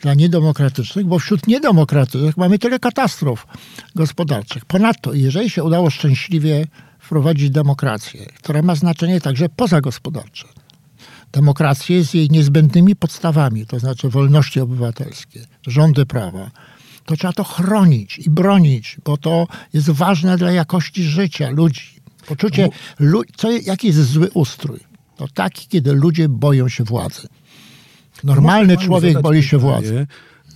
dla 0.00 0.14
niedemokratycznych, 0.14 1.06
bo 1.06 1.18
wśród 1.18 1.46
niedemokratycznych 1.46 2.36
mamy 2.36 2.58
tyle 2.58 2.78
katastrof 2.78 3.46
gospodarczych. 3.94 4.64
Ponadto, 4.64 5.14
jeżeli 5.14 5.50
się 5.50 5.64
udało 5.64 5.90
szczęśliwie 5.90 6.66
wprowadzić 6.98 7.50
demokrację, 7.50 8.26
która 8.26 8.62
ma 8.62 8.74
znaczenie 8.74 9.20
także 9.20 9.48
pozagospodarcze, 9.48 10.48
demokrację 11.32 12.04
z 12.04 12.14
jej 12.14 12.30
niezbędnymi 12.30 12.96
podstawami, 12.96 13.66
to 13.66 13.78
znaczy 13.78 14.08
wolności 14.08 14.60
obywatelskie, 14.60 15.46
rządy 15.66 16.06
prawa, 16.06 16.50
to 17.04 17.16
trzeba 17.16 17.32
to 17.32 17.44
chronić 17.44 18.18
i 18.18 18.30
bronić, 18.30 18.96
bo 19.04 19.16
to 19.16 19.46
jest 19.72 19.90
ważne 19.90 20.38
dla 20.38 20.50
jakości 20.50 21.02
życia 21.02 21.50
ludzi. 21.50 22.00
Poczucie, 22.26 22.68
co, 23.36 23.50
jaki 23.50 23.86
jest 23.86 24.04
zły 24.04 24.30
ustrój? 24.34 24.80
To 25.16 25.28
taki, 25.28 25.68
kiedy 25.68 25.92
ludzie 25.92 26.28
boją 26.28 26.68
się 26.68 26.84
władzy. 26.84 27.28
Normalny 28.24 28.76
człowiek 28.76 29.22
boi 29.22 29.42
się 29.42 29.58
władzy. 29.58 30.06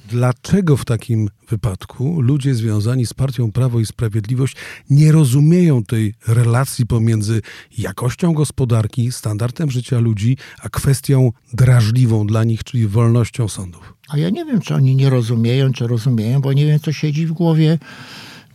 Dlaczego 0.08 0.76
w 0.76 0.84
takim 0.84 1.28
wypadku 1.48 2.20
ludzie 2.20 2.54
związani 2.54 3.06
z 3.06 3.14
partią 3.14 3.52
Prawo 3.52 3.80
i 3.80 3.86
Sprawiedliwość 3.86 4.56
nie 4.90 5.12
rozumieją 5.12 5.84
tej 5.84 6.14
relacji 6.28 6.86
pomiędzy 6.86 7.42
jakością 7.78 8.32
gospodarki, 8.32 9.12
standardem 9.12 9.70
życia 9.70 9.98
ludzi, 9.98 10.36
a 10.62 10.68
kwestią 10.68 11.32
drażliwą 11.52 12.26
dla 12.26 12.44
nich, 12.44 12.64
czyli 12.64 12.86
wolnością 12.86 13.48
sądów? 13.48 13.94
A 14.08 14.18
ja 14.18 14.30
nie 14.30 14.44
wiem, 14.44 14.60
czy 14.60 14.74
oni 14.74 14.96
nie 14.96 15.10
rozumieją, 15.10 15.72
czy 15.72 15.86
rozumieją, 15.86 16.40
bo 16.40 16.52
nie 16.52 16.66
wiem, 16.66 16.80
co 16.80 16.92
siedzi 16.92 17.26
w 17.26 17.32
głowie 17.32 17.78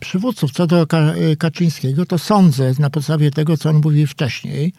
przywódców. 0.00 0.52
Co 0.52 0.66
do 0.66 0.86
Ka- 0.86 1.14
Kaczyńskiego, 1.38 2.06
to 2.06 2.18
sądzę 2.18 2.72
na 2.78 2.90
podstawie 2.90 3.30
tego, 3.30 3.56
co 3.56 3.70
on 3.70 3.80
mówił 3.84 4.06
wcześniej, 4.06 4.72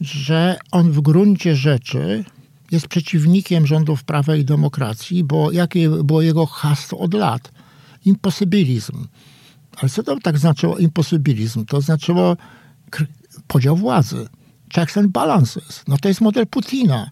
że 0.00 0.56
on 0.70 0.92
w 0.92 1.00
gruncie 1.00 1.56
rzeczy 1.56 2.24
jest 2.70 2.88
przeciwnikiem 2.88 3.66
rządów 3.66 4.04
prawa 4.04 4.36
i 4.36 4.44
demokracji, 4.44 5.24
bo 5.24 5.52
jakie 5.52 5.90
było 5.90 6.22
jego 6.22 6.46
hasło 6.46 6.98
od 6.98 7.14
lat? 7.14 7.52
Imposybilizm. 8.04 9.06
Ale 9.76 9.88
co 9.88 10.02
to 10.02 10.16
tak 10.22 10.38
znaczyło 10.38 10.78
imposybilizm? 10.78 11.64
To 11.64 11.80
znaczyło 11.80 12.36
podział 13.46 13.76
władzy. 13.76 14.28
Checks 14.74 14.96
and 14.96 15.08
balances. 15.08 15.82
No 15.88 15.96
to 15.98 16.08
jest 16.08 16.20
model 16.20 16.46
Putina. 16.46 17.10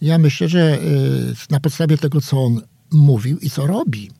Ja 0.00 0.18
myślę, 0.18 0.48
że 0.48 0.78
y, 0.78 1.34
na 1.50 1.60
podstawie 1.60 1.98
tego, 1.98 2.20
co 2.20 2.44
on 2.44 2.60
mówił 2.92 3.38
i 3.38 3.50
co 3.50 3.66
robi, 3.66 4.10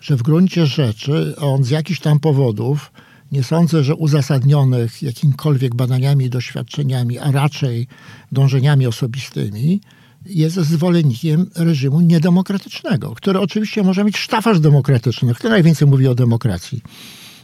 że 0.00 0.16
w 0.16 0.22
gruncie 0.22 0.66
rzeczy 0.66 1.34
on 1.36 1.64
z 1.64 1.70
jakichś 1.70 2.00
tam 2.00 2.20
powodów 2.20 2.92
nie 3.32 3.42
sądzę, 3.42 3.84
że 3.84 3.94
uzasadnionych 3.94 5.02
jakimkolwiek 5.02 5.74
badaniami 5.74 6.30
doświadczeniami, 6.30 7.18
a 7.18 7.30
raczej 7.30 7.86
dążeniami 8.32 8.86
osobistymi, 8.86 9.80
jest 10.28 10.56
zwolennikiem 10.56 11.50
reżimu 11.54 12.00
niedemokratycznego, 12.00 13.14
który 13.14 13.40
oczywiście 13.40 13.82
może 13.82 14.04
mieć 14.04 14.16
sztafaż 14.18 14.60
demokratyczny. 14.60 15.34
Kto 15.34 15.48
najwięcej 15.48 15.88
mówi 15.88 16.08
o 16.08 16.14
demokracji? 16.14 16.82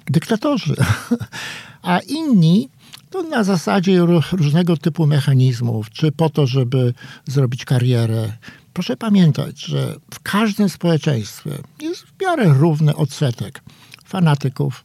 Dyktatorzy. 0.07 0.75
A 1.83 1.99
inni 1.99 2.69
to 3.11 3.23
na 3.23 3.45
zasadzie 3.45 4.01
różnego 4.33 4.77
typu 4.77 5.07
mechanizmów, 5.07 5.91
czy 5.91 6.13
po 6.13 6.31
to, 6.31 6.47
żeby 6.47 6.95
zrobić 7.27 7.65
karierę. 7.65 8.33
Proszę 8.73 8.97
pamiętać, 8.97 9.61
że 9.61 9.97
w 10.15 10.21
każdym 10.21 10.69
społeczeństwie 10.69 11.51
jest 11.81 12.03
w 12.03 12.23
miarę 12.23 12.45
równy 12.45 12.97
odsetek 12.97 13.63
fanatyków, 14.05 14.85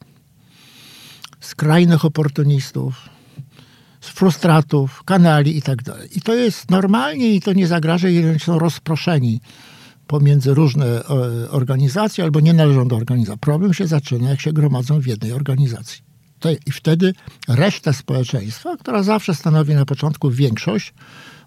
skrajnych 1.39 2.05
oportunistów, 2.05 3.09
frustratów, 4.01 5.03
kanali 5.03 5.57
i 5.57 5.61
tak 5.61 5.83
dalej. 5.83 6.09
I 6.17 6.21
to 6.21 6.35
jest 6.35 6.71
normalnie 6.71 7.35
i 7.35 7.41
to 7.41 7.53
nie 7.53 7.67
zagraża, 7.67 8.09
jeżeli 8.09 8.39
są 8.39 8.59
rozproszeni 8.59 9.41
pomiędzy 10.07 10.53
różne 10.53 10.85
e, 10.85 11.03
organizacje 11.51 12.23
albo 12.23 12.39
nie 12.39 12.53
należą 12.53 12.87
do 12.87 12.95
organizacji. 12.95 13.39
Problem 13.39 13.73
się 13.73 13.87
zaczyna, 13.87 14.29
jak 14.29 14.41
się 14.41 14.53
gromadzą 14.53 14.99
w 14.99 15.07
jednej 15.07 15.33
organizacji. 15.33 16.09
I 16.65 16.71
wtedy 16.71 17.13
reszta 17.47 17.93
społeczeństwa, 17.93 18.77
która 18.77 19.03
zawsze 19.03 19.35
stanowi 19.35 19.73
na 19.73 19.85
początku 19.85 20.31
większość, 20.31 20.93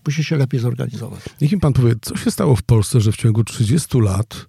musi 0.06 0.24
się 0.24 0.36
lepiej 0.36 0.60
zorganizować. 0.60 1.20
Niech 1.40 1.52
mi 1.52 1.60
pan 1.60 1.72
powie, 1.72 1.94
co 2.02 2.16
się 2.16 2.30
stało 2.30 2.56
w 2.56 2.62
Polsce, 2.62 3.00
że 3.00 3.12
w 3.12 3.16
ciągu 3.16 3.44
30 3.44 3.98
lat 3.98 4.46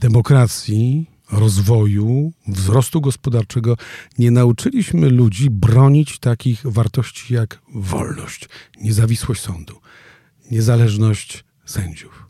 demokracji, 0.00 1.10
rozwoju, 1.32 2.32
wzrostu 2.46 3.00
gospodarczego 3.00 3.76
nie 4.18 4.30
nauczyliśmy 4.30 5.10
ludzi 5.10 5.50
bronić 5.50 6.18
takich 6.18 6.62
wartości 6.64 7.34
jak 7.34 7.62
wolność, 7.74 8.48
niezawisłość 8.80 9.40
sądu, 9.40 9.80
niezależność 10.50 11.44
sędziów. 11.64 12.26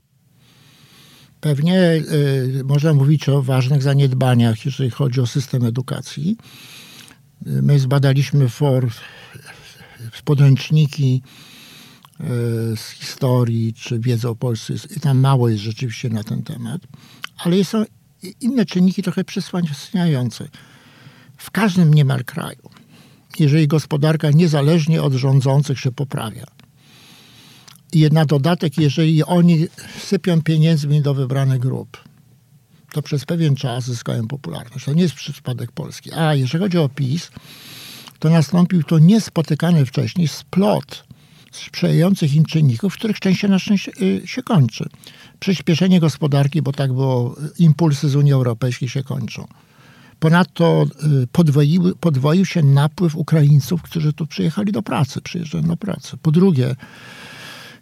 Pewnie 1.41 1.81
y, 1.81 2.65
można 2.65 2.95
mówić 2.95 3.29
o 3.29 3.43
ważnych 3.43 3.83
zaniedbaniach, 3.83 4.65
jeżeli 4.65 4.91
chodzi 4.91 5.21
o 5.21 5.27
system 5.27 5.65
edukacji. 5.65 6.37
My 7.47 7.79
zbadaliśmy 7.79 8.49
for, 8.49 8.89
podręczniki 10.25 11.23
y, 12.21 12.25
z 12.77 12.91
historii 12.91 13.75
czy 13.75 13.99
wiedzy 13.99 14.29
o 14.29 14.35
Polsce 14.35 14.75
i 14.97 15.01
tam 15.01 15.19
mało 15.19 15.49
jest 15.49 15.63
rzeczywiście 15.63 16.09
na 16.09 16.25
ten 16.25 16.43
temat, 16.43 16.83
ale 17.39 17.65
są 17.65 17.85
inne 18.41 18.65
czynniki 18.65 19.03
trochę 19.03 19.25
przysłaniające. 19.25 20.49
W 21.37 21.51
każdym 21.51 21.95
niemal 21.95 22.25
kraju, 22.25 22.71
jeżeli 23.39 23.69
gospodarka 23.69 24.31
niezależnie 24.31 25.03
od 25.03 25.13
rządzących 25.13 25.81
się 25.81 25.93
poprawia, 25.93 26.47
i 27.93 28.09
na 28.13 28.25
dodatek, 28.25 28.79
jeżeli 28.79 29.25
oni 29.25 29.67
sypią 29.99 30.43
pieniędzmi 30.43 31.03
do 31.03 31.15
wybranych 31.15 31.59
grup, 31.59 32.05
to 32.93 33.03
przez 33.03 33.25
pewien 33.25 33.57
czas 33.57 33.85
zyskają 33.85 34.29
popularność. 34.29 34.85
To 34.85 34.93
nie 34.93 35.03
jest 35.03 35.15
przypadek 35.15 35.73
Polski. 35.73 36.13
A 36.13 36.35
jeżeli 36.35 36.65
chodzi 36.65 36.79
o 36.79 36.89
PiS, 36.89 37.31
to 38.19 38.31
nastąpił 38.31 38.83
to 38.83 38.99
niespotykany 38.99 39.87
wcześniej 39.87 40.29
splot 40.29 41.05
sprzyjających 41.53 42.35
im 42.35 42.45
czynników, 42.45 42.95
których 42.95 43.21
częściej 43.21 43.51
na 43.51 43.59
szczęście 43.59 43.93
y, 44.03 44.23
się 44.27 44.43
kończy. 44.43 44.89
Przyspieszenie 45.41 46.01
gospodarki, 46.01 46.63
bo 46.63 46.73
tak 46.73 46.93
było, 46.93 47.37
impulsy 47.59 48.09
z 48.09 48.17
Unii 48.17 48.33
Europejskiej 48.33 48.89
się 48.89 49.03
kończą. 49.03 49.47
Ponadto 50.21 50.87
y, 51.23 51.27
podwoił, 51.33 51.97
podwoił 51.97 52.47
się 52.47 52.63
napływ 52.63 53.17
Ukraińców, 53.17 53.83
którzy 53.83 54.13
tu 54.13 54.27
przyjechali 54.27 54.73
do 54.73 54.83
pracy, 54.83 55.21
przyjeżdżają 55.21 55.65
do 55.65 55.77
pracy. 55.77 56.17
Po 56.23 56.31
drugie, 56.31 56.77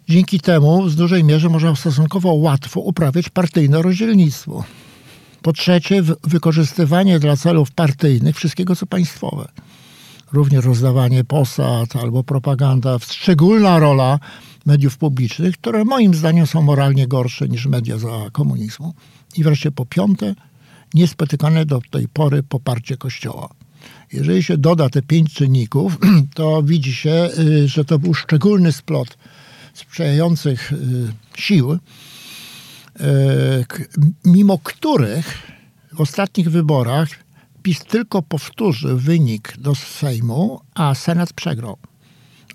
dzięki 0.09 0.39
temu 0.39 0.83
w 0.83 0.95
dużej 0.95 1.23
mierze 1.23 1.49
można 1.49 1.75
stosunkowo 1.75 2.33
łatwo 2.33 2.79
uprawiać 2.79 3.29
partyjne 3.29 3.81
rozdzielnictwo. 3.81 4.63
Po 5.41 5.53
trzecie, 5.53 6.01
wykorzystywanie 6.23 7.19
dla 7.19 7.37
celów 7.37 7.71
partyjnych 7.71 8.35
wszystkiego, 8.35 8.75
co 8.75 8.85
państwowe. 8.85 9.47
Również 10.33 10.65
rozdawanie 10.65 11.23
posad 11.23 11.95
albo 11.95 12.23
propaganda, 12.23 12.99
szczególna 12.99 13.79
rola 13.79 14.19
mediów 14.65 14.97
publicznych, 14.97 15.57
które 15.57 15.85
moim 15.85 16.13
zdaniem 16.13 16.47
są 16.47 16.61
moralnie 16.61 17.07
gorsze 17.07 17.47
niż 17.47 17.65
media 17.65 17.97
za 17.97 18.29
komunizmu. 18.31 18.93
I 19.37 19.43
wreszcie 19.43 19.71
po 19.71 19.85
piąte, 19.85 20.35
niespotykane 20.93 21.65
do 21.65 21.81
tej 21.91 22.07
pory 22.07 22.43
poparcie 22.43 22.97
Kościoła. 22.97 23.49
Jeżeli 24.13 24.43
się 24.43 24.57
doda 24.57 24.89
te 24.89 25.01
pięć 25.01 25.33
czynników, 25.33 25.97
to 26.35 26.63
widzi 26.63 26.95
się, 26.95 27.29
y, 27.39 27.67
że 27.67 27.85
to 27.85 27.99
był 27.99 28.13
szczególny 28.13 28.71
splot 28.71 29.17
sprzyjających 29.73 30.71
y, 30.71 30.77
sił, 31.37 31.79
E, 32.99 33.65
mimo 34.25 34.59
których 34.63 35.51
w 35.93 36.01
ostatnich 36.01 36.51
wyborach 36.51 37.09
PiS 37.63 37.79
tylko 37.79 38.21
powtórzył 38.21 38.97
wynik 38.97 39.57
do 39.57 39.75
Sejmu, 39.75 40.61
a 40.75 40.95
Senat 40.95 41.33
przegrał. 41.33 41.77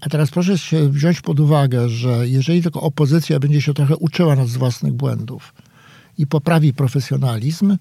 A 0.01 0.09
teraz 0.09 0.31
proszę 0.31 0.59
się 0.59 0.89
wziąć 0.89 1.21
pod 1.21 1.41
uwagę, 1.41 1.89
że 1.89 2.29
jeżeli 2.29 2.63
tylko 2.63 2.81
opozycja 2.81 3.39
będzie 3.39 3.63
się 3.63 3.75
trochę 3.75 3.97
uczyła 3.97 4.37
nas 4.37 4.49
z 4.49 4.57
własnych 4.57 4.93
błędów 4.93 5.55
i 6.19 6.27
poprawi 6.27 6.75
profesjonalizm, 6.75 7.77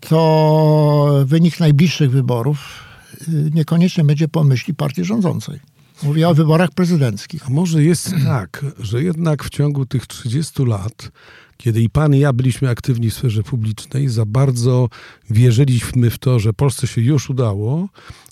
to 0.00 1.22
wynik 1.24 1.60
najbliższych 1.60 2.10
wyborów 2.10 2.84
y, 3.28 3.50
niekoniecznie 3.54 4.04
będzie 4.04 4.28
po 4.28 4.44
myśli 4.44 4.74
partii 4.74 5.04
rządzącej. 5.04 5.60
Mówię 6.04 6.28
o 6.28 6.34
wyborach 6.34 6.70
prezydenckich. 6.70 7.46
A 7.46 7.50
może 7.50 7.82
jest 7.82 8.14
tak, 8.24 8.64
że 8.78 9.02
jednak 9.02 9.44
w 9.44 9.50
ciągu 9.50 9.86
tych 9.86 10.06
30 10.06 10.64
lat, 10.64 11.10
kiedy 11.56 11.80
i 11.80 11.90
pan 11.90 12.14
i 12.14 12.18
ja 12.18 12.32
byliśmy 12.32 12.70
aktywni 12.70 13.10
w 13.10 13.14
sferze 13.14 13.42
publicznej, 13.42 14.08
za 14.08 14.26
bardzo 14.26 14.88
wierzyliśmy 15.30 16.10
w 16.10 16.18
to, 16.18 16.38
że 16.38 16.52
Polsce 16.52 16.86
się 16.86 17.00
już 17.00 17.30
udało, 17.30 17.88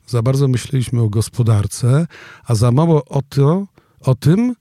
za 0.07 0.23
bardzo 0.23 0.49
myśleliśmy 0.49 1.01
o 1.01 1.09
gospodarce, 1.09 2.07
a 2.45 2.55
za 2.55 2.73
mało 2.73 3.05
o, 3.05 3.23
to, 3.29 3.67
o 4.01 4.15
tym, 4.15 4.55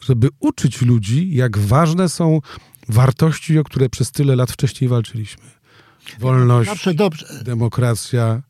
żeby 0.00 0.28
uczyć 0.40 0.82
ludzi, 0.82 1.34
jak 1.34 1.58
ważne 1.58 2.08
są 2.08 2.40
wartości, 2.88 3.58
o 3.58 3.64
które 3.64 3.88
przez 3.88 4.12
tyle 4.12 4.36
lat 4.36 4.50
wcześniej 4.50 4.88
walczyliśmy. 4.88 5.44
Wolność, 6.20 6.70
demokracja, 7.44 8.42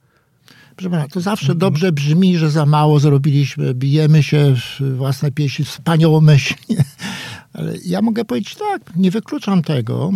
Proszę 0.76 0.90
pana, 0.90 1.08
to 1.08 1.20
zawsze 1.20 1.54
dobrze 1.54 1.92
brzmi, 1.92 2.38
że 2.38 2.50
za 2.50 2.66
mało 2.66 3.00
zrobiliśmy, 3.00 3.74
bijemy 3.74 4.22
się 4.22 4.54
w 4.56 4.96
własne 4.96 5.32
pieśni 5.32 5.64
wspaniałomyślnie. 5.64 6.84
Ale 7.52 7.74
ja 7.84 8.02
mogę 8.02 8.24
powiedzieć 8.24 8.54
tak, 8.54 8.96
nie 8.96 9.10
wykluczam 9.10 9.62
tego, 9.62 10.12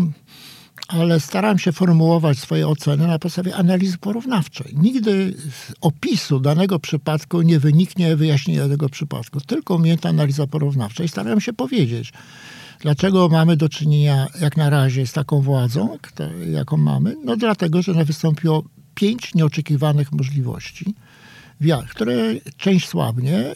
ale 0.89 1.21
staram 1.21 1.59
się 1.59 1.73
formułować 1.73 2.39
swoje 2.39 2.69
oceny 2.69 3.07
na 3.07 3.19
podstawie 3.19 3.57
analizy 3.57 3.99
porównawczej. 3.99 4.75
Nigdy 4.77 5.35
z 5.51 5.73
opisu 5.81 6.41
danego 6.41 6.79
przypadku 6.79 7.43
nie 7.43 7.61
wyniknie 7.61 8.17
wyjaśnienia 8.17 8.69
tego 8.69 8.89
przypadku, 8.89 9.41
tylko 9.41 9.75
umiejętna 9.75 10.11
analiza 10.11 10.47
porównawcza. 10.47 11.05
I 11.05 11.09
staram 11.09 11.41
się 11.41 11.53
powiedzieć, 11.53 12.13
dlaczego 12.81 13.29
mamy 13.29 13.57
do 13.57 13.69
czynienia 13.69 14.27
jak 14.41 14.57
na 14.57 14.71
razie 14.71 15.07
z 15.07 15.13
taką 15.13 15.41
władzą, 15.41 15.99
jaką 16.53 16.77
mamy. 16.77 17.17
No 17.25 17.37
dlatego, 17.37 17.83
że 17.83 18.05
wystąpiło 18.05 18.65
pięć 19.01 19.35
nieoczekiwanych 19.35 20.13
możliwości, 20.13 20.95
które 21.89 22.35
część 22.57 22.89
słabnie, 22.89 23.55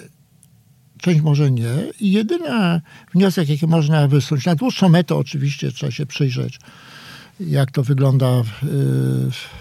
część 0.98 1.20
może 1.20 1.50
nie. 1.50 1.74
I 2.00 2.12
jedyny 2.12 2.80
wniosek, 3.14 3.48
jaki 3.48 3.66
można 3.66 4.08
wysunąć, 4.08 4.46
na 4.46 4.54
dłuższą 4.54 4.88
metę 4.88 5.14
oczywiście 5.16 5.72
trzeba 5.72 5.92
się 5.92 6.06
przyjrzeć, 6.06 6.58
jak 7.40 7.70
to 7.70 7.82
wygląda 7.82 8.42
w, 8.42 8.48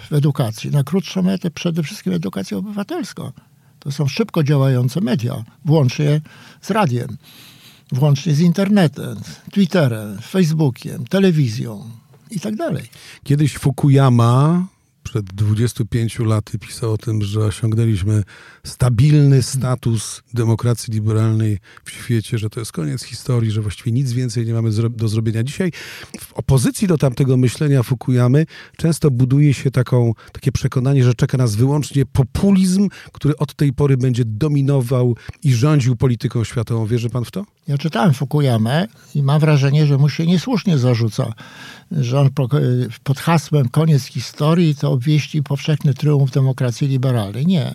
w 0.08 0.12
edukacji. 0.12 0.70
Na 0.70 0.84
krótszą 0.84 1.22
metę 1.22 1.50
przede 1.50 1.82
wszystkim 1.82 2.12
edukacja 2.12 2.56
obywatelska. 2.56 3.32
To 3.78 3.92
są 3.92 4.08
szybko 4.08 4.42
działające 4.42 5.00
media, 5.00 5.44
włącznie 5.64 6.20
z 6.60 6.70
radiem, 6.70 7.16
włącznie 7.92 8.34
z 8.34 8.40
internetem, 8.40 9.16
Twitterem, 9.52 10.18
Facebookiem, 10.18 11.06
telewizją 11.06 11.90
i 12.30 12.40
tak 12.40 12.56
dalej. 12.56 12.84
Kiedyś 13.24 13.58
Fukuyama 13.58 14.66
przed 15.14 15.26
25 15.26 16.18
laty 16.18 16.58
pisał 16.58 16.92
o 16.92 16.98
tym, 16.98 17.22
że 17.22 17.40
osiągnęliśmy 17.40 18.22
stabilny 18.64 19.42
status 19.42 20.22
demokracji 20.32 20.94
liberalnej 20.94 21.58
w 21.84 21.90
świecie, 21.90 22.38
że 22.38 22.50
to 22.50 22.60
jest 22.60 22.72
koniec 22.72 23.02
historii, 23.02 23.50
że 23.50 23.62
właściwie 23.62 23.92
nic 23.92 24.12
więcej 24.12 24.46
nie 24.46 24.54
mamy 24.54 24.70
do 24.90 25.08
zrobienia. 25.08 25.42
Dzisiaj 25.42 25.72
w 26.20 26.32
opozycji 26.32 26.88
do 26.88 26.98
tamtego 26.98 27.36
myślenia 27.36 27.82
Fukuyamy 27.82 28.46
często 28.76 29.10
buduje 29.10 29.54
się 29.54 29.70
taką, 29.70 30.12
takie 30.32 30.52
przekonanie, 30.52 31.04
że 31.04 31.14
czeka 31.14 31.38
nas 31.38 31.54
wyłącznie 31.56 32.06
populizm, 32.06 32.88
który 33.12 33.36
od 33.36 33.54
tej 33.54 33.72
pory 33.72 33.96
będzie 33.96 34.24
dominował 34.24 35.16
i 35.42 35.54
rządził 35.54 35.96
polityką 35.96 36.44
światową. 36.44 36.86
Wierzy 36.86 37.10
pan 37.10 37.24
w 37.24 37.30
to? 37.30 37.44
Ja 37.68 37.78
czytałem 37.78 38.14
Fukuyamę 38.14 38.86
i 39.14 39.22
mam 39.22 39.40
wrażenie, 39.40 39.86
że 39.86 39.98
mu 39.98 40.08
się 40.08 40.26
niesłusznie 40.26 40.78
zarzuca, 40.78 41.32
że 42.00 42.20
on 42.20 42.30
pod 43.04 43.18
hasłem 43.18 43.68
koniec 43.68 44.04
historii 44.04 44.74
to 44.74 44.98
wieści 44.98 45.42
powszechny 45.42 45.94
triumf 45.94 46.30
demokracji 46.30 46.88
liberalnej. 46.88 47.46
Nie. 47.46 47.74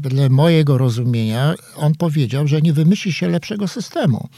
Wedle 0.00 0.28
mojego 0.28 0.78
rozumienia 0.78 1.54
on 1.76 1.94
powiedział, 1.94 2.46
że 2.48 2.62
nie 2.62 2.72
wymyśli 2.72 3.12
się 3.12 3.28
lepszego 3.28 3.68
systemu 3.68 4.28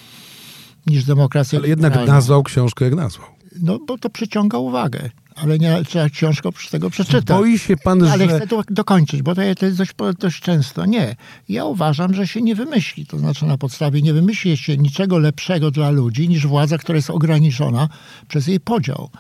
niż 0.87 1.05
demokracja 1.05 1.59
Ale 1.59 1.69
jednak 1.69 1.93
liberalna. 1.93 2.15
nazwał 2.15 2.43
książkę 2.43 2.85
jak 2.85 2.95
nazwał. 2.95 3.27
No 3.63 3.79
bo 3.87 3.99
to 3.99 4.11
przyciąga 4.11 4.59
uwagę. 4.59 5.11
Ale 5.37 5.59
nie 5.59 5.85
trzeba 5.85 6.09
książkę 6.09 6.49
oprócz 6.49 6.71
tego 6.71 6.91
przeczytać. 6.91 7.39
Boi 7.39 7.59
się 7.59 7.77
pan, 7.77 8.05
Ale 8.05 8.29
że... 8.29 8.37
chcę 8.37 8.47
to 8.47 8.63
dokończyć, 8.69 9.23
bo 9.23 9.35
to, 9.35 9.43
to 9.59 9.67
jest 9.67 9.79
dość, 9.79 9.93
dość 10.19 10.41
często. 10.41 10.87
Nie. 10.87 11.17
Ja 11.49 11.65
uważam, 11.65 12.15
że 12.15 12.27
się 12.27 12.43
nie 12.43 12.55
wymyśli. 12.55 13.07
To 13.07 13.19
znaczy 13.19 13.47
na 13.47 13.59
podstawie 13.59 14.03
nie 14.03 14.13
wymyśli 14.13 14.57
się 14.57 14.77
niczego 14.77 15.19
lepszego 15.19 15.71
dla 15.71 15.91
ludzi 15.91 16.29
niż 16.29 16.47
władza, 16.47 16.79
która 16.79 16.97
jest 16.97 17.11
ograniczona 17.11 17.89
przez 18.29 18.47
jej 18.47 18.61
podział. 18.61 19.11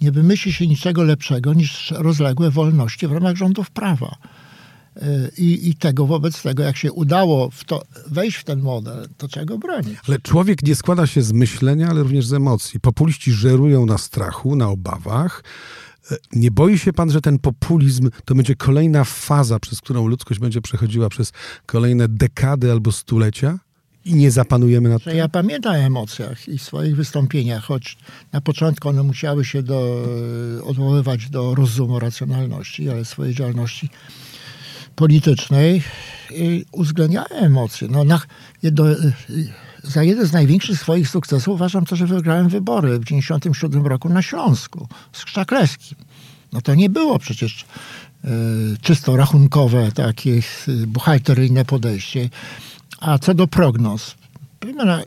Nie 0.00 0.12
wymyśli 0.12 0.52
się 0.52 0.66
niczego 0.66 1.02
lepszego 1.02 1.54
niż 1.54 1.90
rozległe 1.90 2.50
wolności 2.50 3.06
w 3.06 3.12
ramach 3.12 3.36
rządów 3.36 3.70
prawa. 3.70 4.16
I, 5.38 5.68
I 5.68 5.74
tego 5.74 6.06
wobec 6.06 6.42
tego, 6.42 6.62
jak 6.62 6.76
się 6.76 6.92
udało 6.92 7.50
w 7.50 7.64
to, 7.64 7.82
wejść 8.06 8.36
w 8.36 8.44
ten 8.44 8.60
model, 8.60 9.08
to 9.16 9.28
czego 9.28 9.58
bronić? 9.58 9.98
Ale 10.08 10.18
człowiek 10.18 10.62
nie 10.62 10.74
składa 10.74 11.06
się 11.06 11.22
z 11.22 11.32
myślenia, 11.32 11.88
ale 11.88 12.02
również 12.02 12.26
z 12.26 12.32
emocji. 12.32 12.80
Populiści 12.80 13.32
żerują 13.32 13.86
na 13.86 13.98
strachu, 13.98 14.56
na 14.56 14.68
obawach. 14.68 15.44
E, 16.10 16.16
Nie 16.32 16.50
boi 16.50 16.78
się 16.78 16.92
pan, 16.92 17.10
że 17.10 17.20
ten 17.20 17.38
populizm 17.38 18.10
to 18.24 18.34
będzie 18.34 18.54
kolejna 18.54 19.04
faza, 19.04 19.58
przez 19.58 19.80
którą 19.80 20.06
ludzkość 20.06 20.40
będzie 20.40 20.60
przechodziła 20.60 21.08
przez 21.08 21.32
kolejne 21.66 22.08
dekady 22.08 22.72
albo 22.72 22.92
stulecia 22.92 23.58
i 24.04 24.14
nie 24.14 24.30
zapanujemy 24.30 24.88
nad 24.88 25.04
tym? 25.04 25.16
ja 25.16 25.28
pamiętam 25.28 25.72
o 25.72 25.78
emocjach 25.78 26.48
i 26.48 26.58
swoich 26.58 26.96
wystąpieniach, 26.96 27.64
choć 27.64 27.98
na 28.32 28.40
początku 28.40 28.88
one 28.88 29.02
musiały 29.02 29.44
się 29.44 29.62
do, 29.62 30.06
odwoływać 30.64 31.30
do 31.30 31.54
rozumu, 31.54 31.98
racjonalności, 31.98 32.90
ale 32.90 33.04
swojej 33.04 33.34
działalności 33.34 33.88
politycznej 35.00 35.82
uwzględniałem 36.72 37.44
emocje. 37.44 37.88
No, 37.90 38.04
na, 38.04 38.20
jedno, 38.62 38.84
za 39.82 40.02
jeden 40.02 40.26
z 40.26 40.32
największych 40.32 40.78
swoich 40.78 41.08
sukcesów 41.08 41.54
uważam 41.54 41.84
to, 41.84 41.96
że 41.96 42.06
wygrałem 42.06 42.48
wybory 42.48 42.98
w 42.98 43.04
1997 43.04 43.86
roku 43.86 44.08
na 44.08 44.22
Śląsku 44.22 44.88
z 45.12 45.24
Krzaklewskim. 45.24 45.98
No 46.52 46.60
to 46.60 46.74
nie 46.74 46.90
było 46.90 47.18
przecież 47.18 47.64
y, 48.24 48.28
czysto 48.82 49.16
rachunkowe, 49.16 49.92
takie 49.92 50.40
y, 50.68 50.86
buchalteryjne 50.86 51.64
podejście. 51.64 52.28
A 53.00 53.18
co 53.18 53.34
do 53.34 53.46
prognoz, 53.46 54.14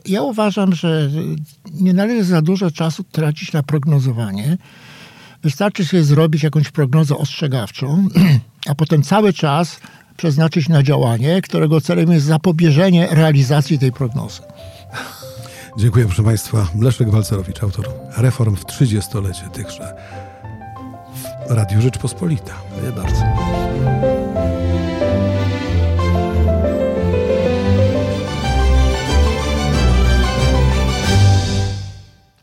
ja 0.06 0.22
uważam, 0.22 0.74
że 0.74 1.10
nie 1.74 1.92
należy 1.92 2.24
za 2.24 2.42
dużo 2.42 2.70
czasu 2.70 3.04
tracić 3.04 3.52
na 3.52 3.62
prognozowanie. 3.62 4.58
Wystarczy 5.42 5.84
sobie 5.84 6.04
zrobić 6.04 6.42
jakąś 6.42 6.70
prognozę 6.70 7.16
ostrzegawczą, 7.16 8.08
a 8.66 8.74
potem 8.74 9.02
cały 9.02 9.32
czas 9.32 9.80
przeznaczyć 10.16 10.68
na 10.68 10.82
działanie, 10.82 11.42
którego 11.42 11.80
celem 11.80 12.12
jest 12.12 12.26
zapobieżenie 12.26 13.08
realizacji 13.10 13.78
tej 13.78 13.92
prognozy. 13.92 14.42
Dziękuję 15.78 16.04
proszę 16.06 16.22
państwa. 16.22 16.68
Leszek 16.80 17.10
Walcerowicz, 17.10 17.62
autor 17.62 17.88
reform 18.16 18.56
w 18.56 18.64
30-lecie 18.64 19.48
tychże 19.52 19.94
w 21.48 21.50
Radiu 21.50 21.80
Rzeczpospolita. 21.80 22.54
Dziękuję 22.70 22.92
bardzo. 22.92 23.24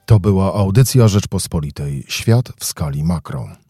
To 0.05 0.19
była 0.19 0.53
audycja 0.53 1.07
Rzeczpospolitej. 1.07 2.03
Świat 2.07 2.51
w 2.60 2.65
skali 2.65 3.03
makro. 3.03 3.61